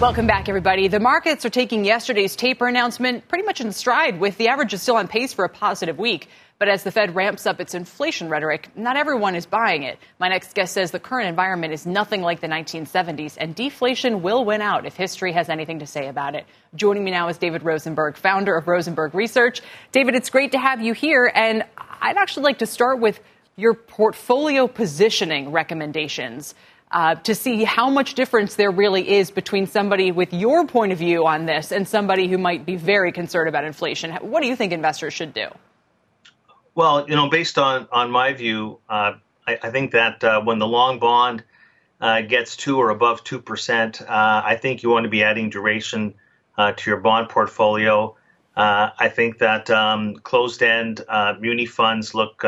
[0.00, 0.86] Welcome back, everybody.
[0.86, 4.94] The markets are taking yesterday's taper announcement pretty much in stride, with the averages still
[4.94, 6.28] on pace for a positive week.
[6.60, 9.98] But as the Fed ramps up its inflation rhetoric, not everyone is buying it.
[10.20, 14.44] My next guest says the current environment is nothing like the 1970s, and deflation will
[14.44, 16.46] win out if history has anything to say about it.
[16.76, 19.62] Joining me now is David Rosenberg, founder of Rosenberg Research.
[19.90, 23.18] David, it's great to have you here, and I'd actually like to start with
[23.56, 26.54] your portfolio positioning recommendations
[26.90, 30.98] uh, to see how much difference there really is between somebody with your point of
[30.98, 34.12] view on this and somebody who might be very concerned about inflation.
[34.16, 35.48] What do you think investors should do?
[36.74, 39.14] Well, you know, based on on my view, uh,
[39.46, 41.42] I, I, think that uh, when the long bond
[42.00, 45.50] uh, gets to or above two percent, uh, I think you want to be adding
[45.50, 46.14] duration
[46.56, 48.14] uh, to your bond portfolio.
[48.56, 51.04] I think that um, closed-end
[51.38, 52.44] muni funds look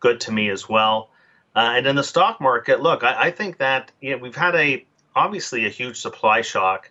[0.00, 1.10] good to me as well.
[1.54, 4.54] Uh, and in the stock market, look, I, I think that you know, we've had
[4.54, 4.84] a
[5.14, 6.90] obviously a huge supply shock,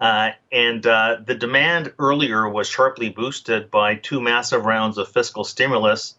[0.00, 5.42] uh, and uh, the demand earlier was sharply boosted by two massive rounds of fiscal
[5.42, 6.14] stimulus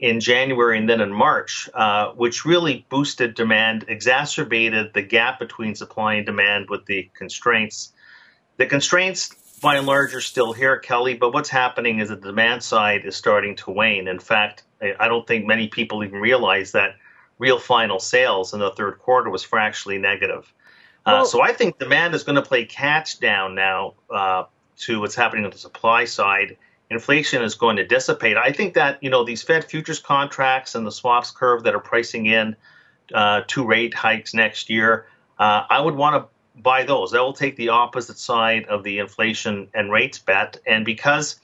[0.00, 5.74] in January and then in March, uh, which really boosted demand, exacerbated the gap between
[5.74, 7.92] supply and demand with the constraints.
[8.58, 12.62] The constraints, by and large, are still here, Kelly, but what's happening is the demand
[12.62, 14.06] side is starting to wane.
[14.08, 16.94] In fact, I don't think many people even realize that
[17.38, 20.52] real final sales in the third quarter was fractionally negative.
[21.06, 24.44] Uh, so I think demand is going to play catch down now uh,
[24.78, 26.56] to what's happening on the supply side.
[26.90, 28.36] Inflation is going to dissipate.
[28.36, 31.80] I think that you know these Fed futures contracts and the swaps curve that are
[31.80, 32.56] pricing in
[33.14, 35.06] uh, two rate hikes next year.
[35.38, 37.12] Uh, I would want to buy those.
[37.12, 40.58] That will take the opposite side of the inflation and rates bet.
[40.66, 41.40] And because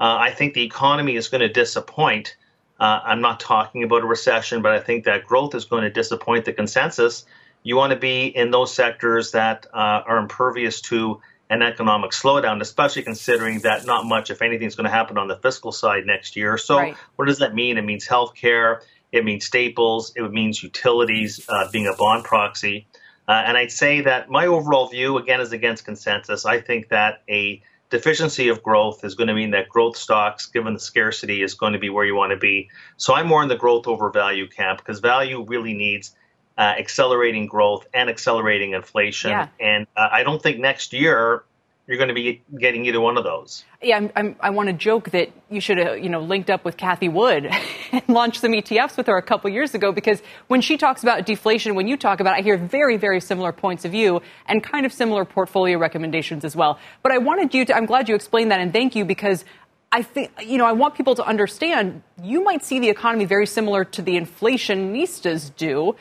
[0.00, 2.36] uh, I think the economy is going to disappoint,
[2.78, 5.90] uh, I'm not talking about a recession, but I think that growth is going to
[5.90, 7.24] disappoint the consensus.
[7.62, 11.20] You want to be in those sectors that uh, are impervious to
[11.50, 15.28] an economic slowdown, especially considering that not much, if anything, is going to happen on
[15.28, 16.58] the fiscal side next year.
[16.58, 16.96] So, right.
[17.16, 17.78] what does that mean?
[17.78, 22.86] It means healthcare, it means staples, it means utilities uh, being a bond proxy.
[23.26, 26.46] Uh, and I'd say that my overall view, again, is against consensus.
[26.46, 30.74] I think that a deficiency of growth is going to mean that growth stocks, given
[30.74, 32.70] the scarcity, is going to be where you want to be.
[32.96, 36.14] So I'm more in the growth over value camp because value really needs
[36.58, 39.30] uh, accelerating growth and accelerating inflation.
[39.30, 39.48] Yeah.
[39.60, 41.44] And uh, I don't think next year
[41.88, 43.64] you're going to be getting either one of those.
[43.82, 46.62] Yeah, I'm, I'm, i want to joke that you should have, you know, linked up
[46.62, 47.50] with Cathie Wood
[47.92, 51.24] and launched some ETFs with her a couple years ago because when she talks about
[51.24, 54.62] deflation, when you talk about it, I hear very, very similar points of view and
[54.62, 56.78] kind of similar portfolio recommendations as well.
[57.02, 59.46] But I wanted you to, I'm glad you explained that and thank you because
[59.90, 63.46] I think, you know, I want people to understand you might see the economy very
[63.46, 65.96] similar to the inflationistas do.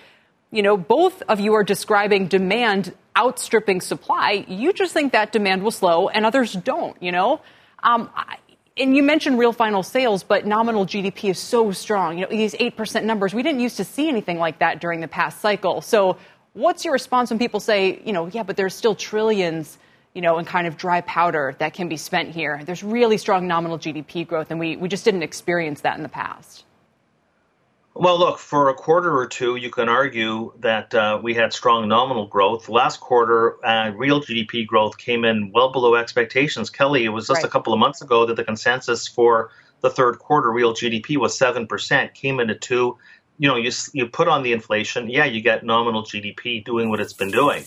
[0.52, 5.64] You know, both of you are describing demand outstripping supply, you just think that demand
[5.64, 7.42] will slow and others don't, you know?
[7.82, 8.38] Um, I,
[8.78, 12.20] and you mentioned real final sales, but nominal GDP is so strong.
[12.20, 15.08] You know, these 8% numbers, we didn't used to see anything like that during the
[15.08, 15.82] past cycle.
[15.82, 16.18] So,
[16.54, 19.78] what's your response when people say, you know, yeah, but there's still trillions,
[20.14, 22.62] you know, in kind of dry powder that can be spent here?
[22.66, 26.10] There's really strong nominal GDP growth, and we, we just didn't experience that in the
[26.10, 26.64] past.
[28.00, 31.88] Well, look, for a quarter or two, you can argue that uh, we had strong
[31.88, 32.70] nominal growth.
[32.70, 36.70] Last quarter, uh, real GDP growth came in well below expectations.
[36.70, 37.46] Kelly, it was just right.
[37.46, 39.50] a couple of months ago that the consensus for
[39.82, 42.98] the third quarter real GDP was 7%, came into 2
[43.38, 47.00] you know, you, you put on the inflation, yeah, you get nominal GDP doing what
[47.00, 47.64] it's been doing.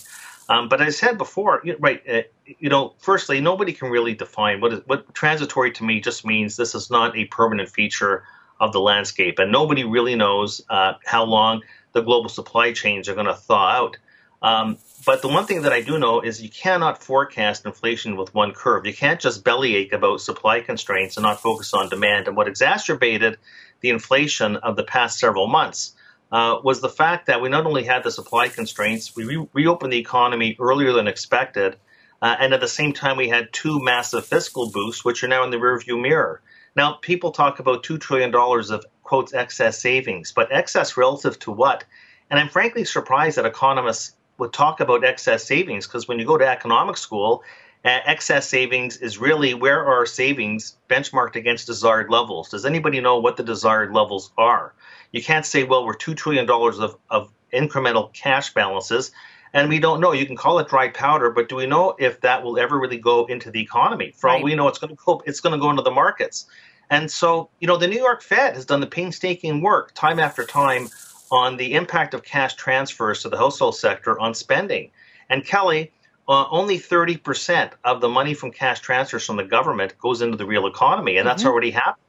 [0.49, 2.23] Um, but as I said before, right, uh,
[2.59, 6.57] you know, firstly, nobody can really define what is what transitory to me just means
[6.57, 8.25] this is not a permanent feature
[8.61, 13.15] of the landscape, and nobody really knows uh, how long the global supply chains are
[13.15, 13.97] going to thaw out.
[14.43, 18.35] Um, but the one thing that I do know is you cannot forecast inflation with
[18.35, 18.87] one curve.
[18.87, 22.29] You can't just bellyache about supply constraints and not focus on demand.
[22.29, 23.39] And what exacerbated
[23.81, 25.95] the inflation of the past several months
[26.31, 29.93] uh, was the fact that we not only had the supply constraints, we re- reopened
[29.93, 31.77] the economy earlier than expected,
[32.23, 35.45] uh, and at the same time we had two massive fiscal boosts, which are now
[35.45, 36.41] in the rearview mirror.
[36.77, 41.85] Now, people talk about $2 trillion of, quotes, excess savings, but excess relative to what?
[42.31, 46.39] And I'm frankly surprised that economists would talk about excess savings because when you go
[46.39, 47.43] to economic school,
[47.85, 52.51] uh, excess savings is really where are savings benchmarked against desired levels.
[52.51, 54.75] Does anybody know what the desired levels are?
[55.13, 59.11] You can't say, well, we're $2 trillion of, of incremental cash balances,
[59.53, 60.13] and we don't know.
[60.13, 62.99] You can call it dry powder, but do we know if that will ever really
[62.99, 64.13] go into the economy?
[64.17, 64.37] For right.
[64.37, 66.47] all we know, it's going to go, it's going to go into the markets.
[66.91, 70.45] And so, you know, the New York Fed has done the painstaking work time after
[70.45, 70.89] time
[71.31, 74.91] on the impact of cash transfers to the household sector on spending.
[75.29, 75.93] And Kelly,
[76.29, 80.47] uh, only 30% of the money from cash transfers from the government goes into the
[80.47, 81.53] real economy, and that's mm-hmm.
[81.53, 82.05] already happened.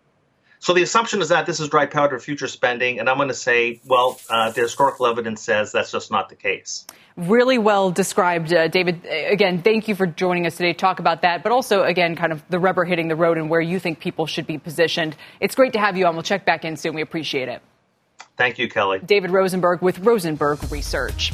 [0.61, 3.33] So the assumption is that this is dry powder future spending, and I'm going to
[3.33, 6.85] say, well, uh, the historical evidence says that's just not the case.
[7.17, 9.03] Really well described, uh, David.
[9.05, 12.31] Again, thank you for joining us today to talk about that, but also, again, kind
[12.31, 15.15] of the rubber hitting the road and where you think people should be positioned.
[15.39, 16.13] It's great to have you on.
[16.13, 16.93] We'll check back in soon.
[16.93, 17.63] We appreciate it.
[18.37, 18.99] Thank you, Kelly.
[19.03, 21.33] David Rosenberg with Rosenberg Research.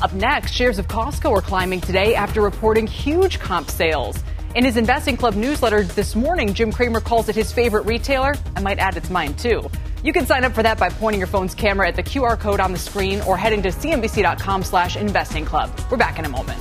[0.00, 4.16] Up next, shares of Costco are climbing today after reporting huge comp sales.
[4.56, 8.34] In his Investing Club newsletter this morning, Jim Cramer calls it his favorite retailer.
[8.56, 9.70] I might add it's mine too.
[10.02, 12.58] You can sign up for that by pointing your phone's camera at the QR code
[12.58, 15.78] on the screen or heading to cnbc.com slash investing club.
[15.90, 16.58] We're back in a moment.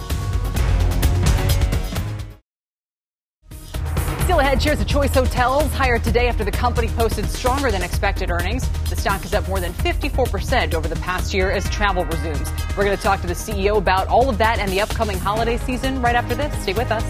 [4.26, 8.30] Still ahead, shares of Choice Hotels higher today after the company posted stronger than expected
[8.30, 8.68] earnings.
[8.90, 12.52] The stock is up more than 54% over the past year as travel resumes.
[12.76, 15.56] We're going to talk to the CEO about all of that and the upcoming holiday
[15.60, 16.54] season right after this.
[16.62, 17.06] Stay with us.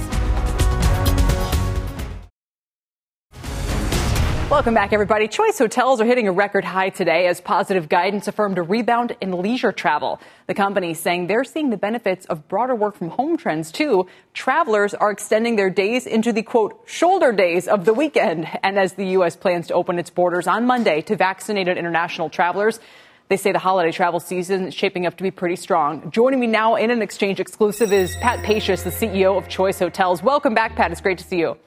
[4.56, 5.28] Welcome back, everybody.
[5.28, 9.34] Choice hotels are hitting a record high today as positive guidance affirmed a rebound in
[9.34, 10.22] leisure travel.
[10.48, 14.08] The company saying they're seeing the benefits of broader work from home trends too.
[14.34, 18.48] Travelers are extending their days into the quote shoulder days of the weekend.
[18.64, 19.36] And as the U.S.
[19.36, 22.80] plans to open its borders on Monday to vaccinated international travelers,
[23.28, 26.10] they say the holiday travel season is shaping up to be pretty strong.
[26.12, 30.24] Joining me now in an exchange exclusive is Pat Pacious, the CEO of Choice Hotels.
[30.24, 30.94] Welcome back, Pat.
[30.94, 31.58] It's great to see you.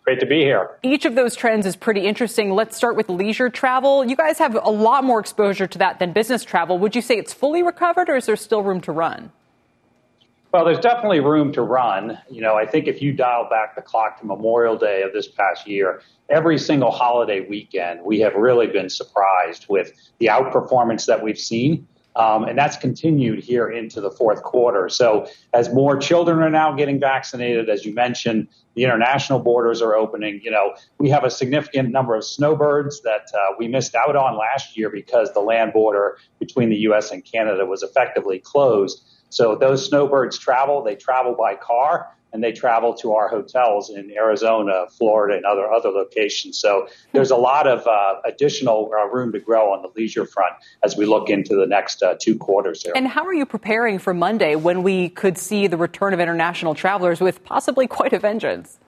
[0.00, 0.78] It's great to be here.
[0.82, 2.52] Each of those trends is pretty interesting.
[2.52, 4.02] Let's start with leisure travel.
[4.02, 6.78] You guys have a lot more exposure to that than business travel.
[6.78, 9.30] Would you say it's fully recovered or is there still room to run?
[10.52, 12.18] Well, there's definitely room to run.
[12.30, 15.28] You know, I think if you dial back the clock to Memorial Day of this
[15.28, 21.22] past year, every single holiday weekend, we have really been surprised with the outperformance that
[21.22, 21.86] we've seen.
[22.16, 24.88] Um, and that's continued here into the fourth quarter.
[24.88, 29.94] So, as more children are now getting vaccinated, as you mentioned, the international borders are
[29.94, 30.40] opening.
[30.42, 34.36] You know, we have a significant number of snowbirds that uh, we missed out on
[34.36, 37.10] last year because the land border between the U.S.
[37.12, 39.04] and Canada was effectively closed.
[39.28, 44.10] So, those snowbirds travel, they travel by car and they travel to our hotels in
[44.12, 46.58] Arizona, Florida, and other other locations.
[46.58, 50.54] So there's a lot of uh, additional uh, room to grow on the leisure front
[50.82, 52.92] as we look into the next uh, two quarters here.
[52.94, 56.74] And how are you preparing for Monday when we could see the return of international
[56.74, 58.78] travelers with possibly quite a vengeance?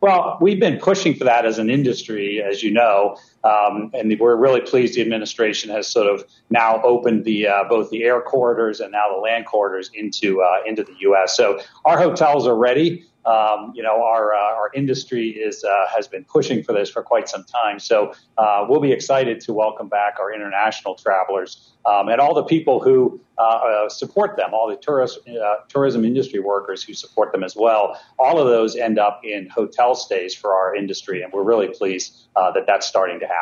[0.00, 4.36] Well, we've been pushing for that as an industry, as you know, um, and we're
[4.36, 8.80] really pleased the administration has sort of now opened the uh, both the air corridors
[8.80, 11.36] and now the land corridors into uh, into the U.S.
[11.36, 13.04] So our hotels are ready.
[13.26, 17.02] Um, you know, our uh, our industry is uh, has been pushing for this for
[17.02, 17.78] quite some time.
[17.78, 22.44] So uh, we'll be excited to welcome back our international travelers um, and all the
[22.44, 25.20] people who uh, support them, all the tourist,
[25.68, 27.98] tourism industry workers who support them as well.
[28.18, 32.26] All of those end up in hotel stays for our industry, and we're really pleased
[32.34, 33.33] that that's starting to happen.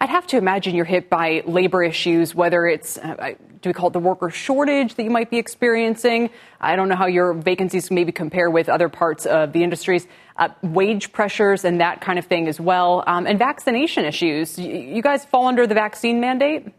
[0.00, 2.98] I'd have to imagine you're hit by labor issues, whether it's
[3.60, 6.30] do we call it the worker shortage that you might be experiencing?
[6.60, 10.06] I don't know how your vacancies maybe compare with other parts of the industries.
[10.36, 14.56] Uh, wage pressures and that kind of thing as well, um, and vaccination issues.
[14.56, 16.72] You guys fall under the vaccine mandate?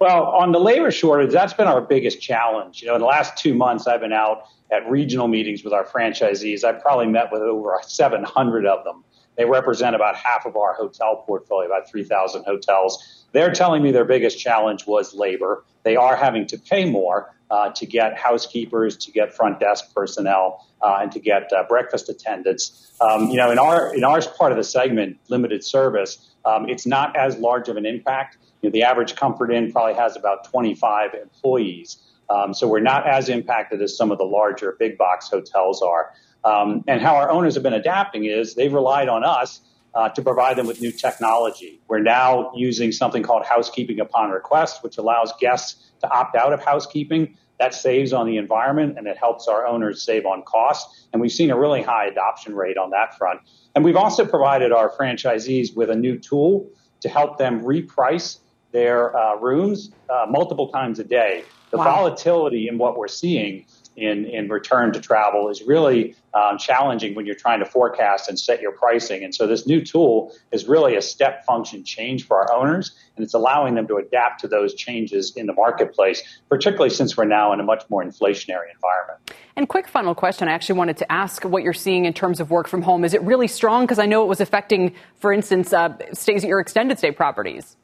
[0.00, 2.82] Well, on the labor shortage, that's been our biggest challenge.
[2.82, 5.84] You know, in the last two months, I've been out at regional meetings with our
[5.84, 6.64] franchisees.
[6.64, 9.04] I've probably met with over 700 of them.
[9.36, 13.24] They represent about half of our hotel portfolio, about 3,000 hotels.
[13.32, 15.64] They're telling me their biggest challenge was labor.
[15.82, 20.66] They are having to pay more uh, to get housekeepers, to get front desk personnel,
[20.82, 22.92] uh, and to get uh, breakfast attendants.
[23.00, 26.86] Um, you know, in our in our part of the segment, limited service, um, it's
[26.86, 28.38] not as large of an impact.
[28.62, 31.98] You know, the average Comfort Inn probably has about 25 employees.
[32.28, 36.12] Um, so we're not as impacted as some of the larger big box hotels are.
[36.44, 39.60] Um, and how our owners have been adapting is they've relied on us
[39.94, 41.80] uh, to provide them with new technology.
[41.88, 46.62] We're now using something called housekeeping upon request, which allows guests to opt out of
[46.62, 47.36] housekeeping.
[47.58, 51.08] That saves on the environment and it helps our owners save on costs.
[51.12, 53.40] And we've seen a really high adoption rate on that front.
[53.74, 56.68] And we've also provided our franchisees with a new tool
[57.00, 58.40] to help them reprice
[58.72, 61.44] their uh, rooms uh, multiple times a day.
[61.70, 61.84] The wow.
[61.84, 63.64] volatility in what we're seeing
[63.96, 68.38] in, in return to travel is really um, challenging when you're trying to forecast and
[68.38, 69.24] set your pricing.
[69.24, 73.24] And so this new tool is really a step function change for our owners, and
[73.24, 77.52] it's allowing them to adapt to those changes in the marketplace, particularly since we're now
[77.52, 79.32] in a much more inflationary environment.
[79.56, 82.50] And quick final question, I actually wanted to ask what you're seeing in terms of
[82.50, 83.04] work from home.
[83.04, 83.84] Is it really strong?
[83.84, 87.76] Because I know it was affecting, for instance, uh, stays at your extended stay properties.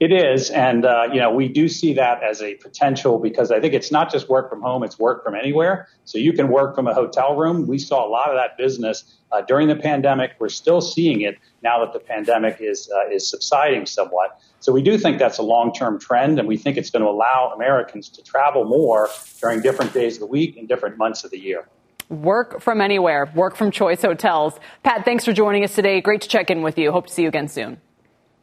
[0.00, 3.58] It is, and uh, you know we do see that as a potential because I
[3.58, 5.88] think it's not just work from home; it's work from anywhere.
[6.04, 7.66] So you can work from a hotel room.
[7.66, 10.36] We saw a lot of that business uh, during the pandemic.
[10.38, 14.40] We're still seeing it now that the pandemic is uh, is subsiding somewhat.
[14.60, 17.10] So we do think that's a long term trend, and we think it's going to
[17.10, 19.08] allow Americans to travel more
[19.40, 21.66] during different days of the week and different months of the year.
[22.08, 24.60] Work from anywhere, work from Choice Hotels.
[24.84, 26.00] Pat, thanks for joining us today.
[26.00, 26.92] Great to check in with you.
[26.92, 27.80] Hope to see you again soon.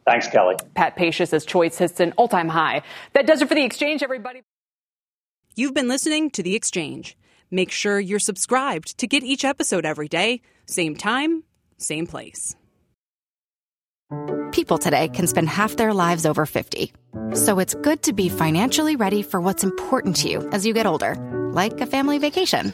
[0.06, 0.56] Thanks, Kelly.
[0.76, 2.84] Pat Pacious says Choice hits an all time high.
[3.14, 4.41] That does it for the exchange, everybody.
[5.56, 7.18] You've been listening to The Exchange.
[7.49, 11.43] Make sure you're subscribed to get each episode every day, same time,
[11.78, 12.56] same place.
[14.51, 16.93] People today can spend half their lives over 50.
[17.34, 20.86] So it's good to be financially ready for what's important to you as you get
[20.86, 21.16] older,
[21.53, 22.74] like a family vacation.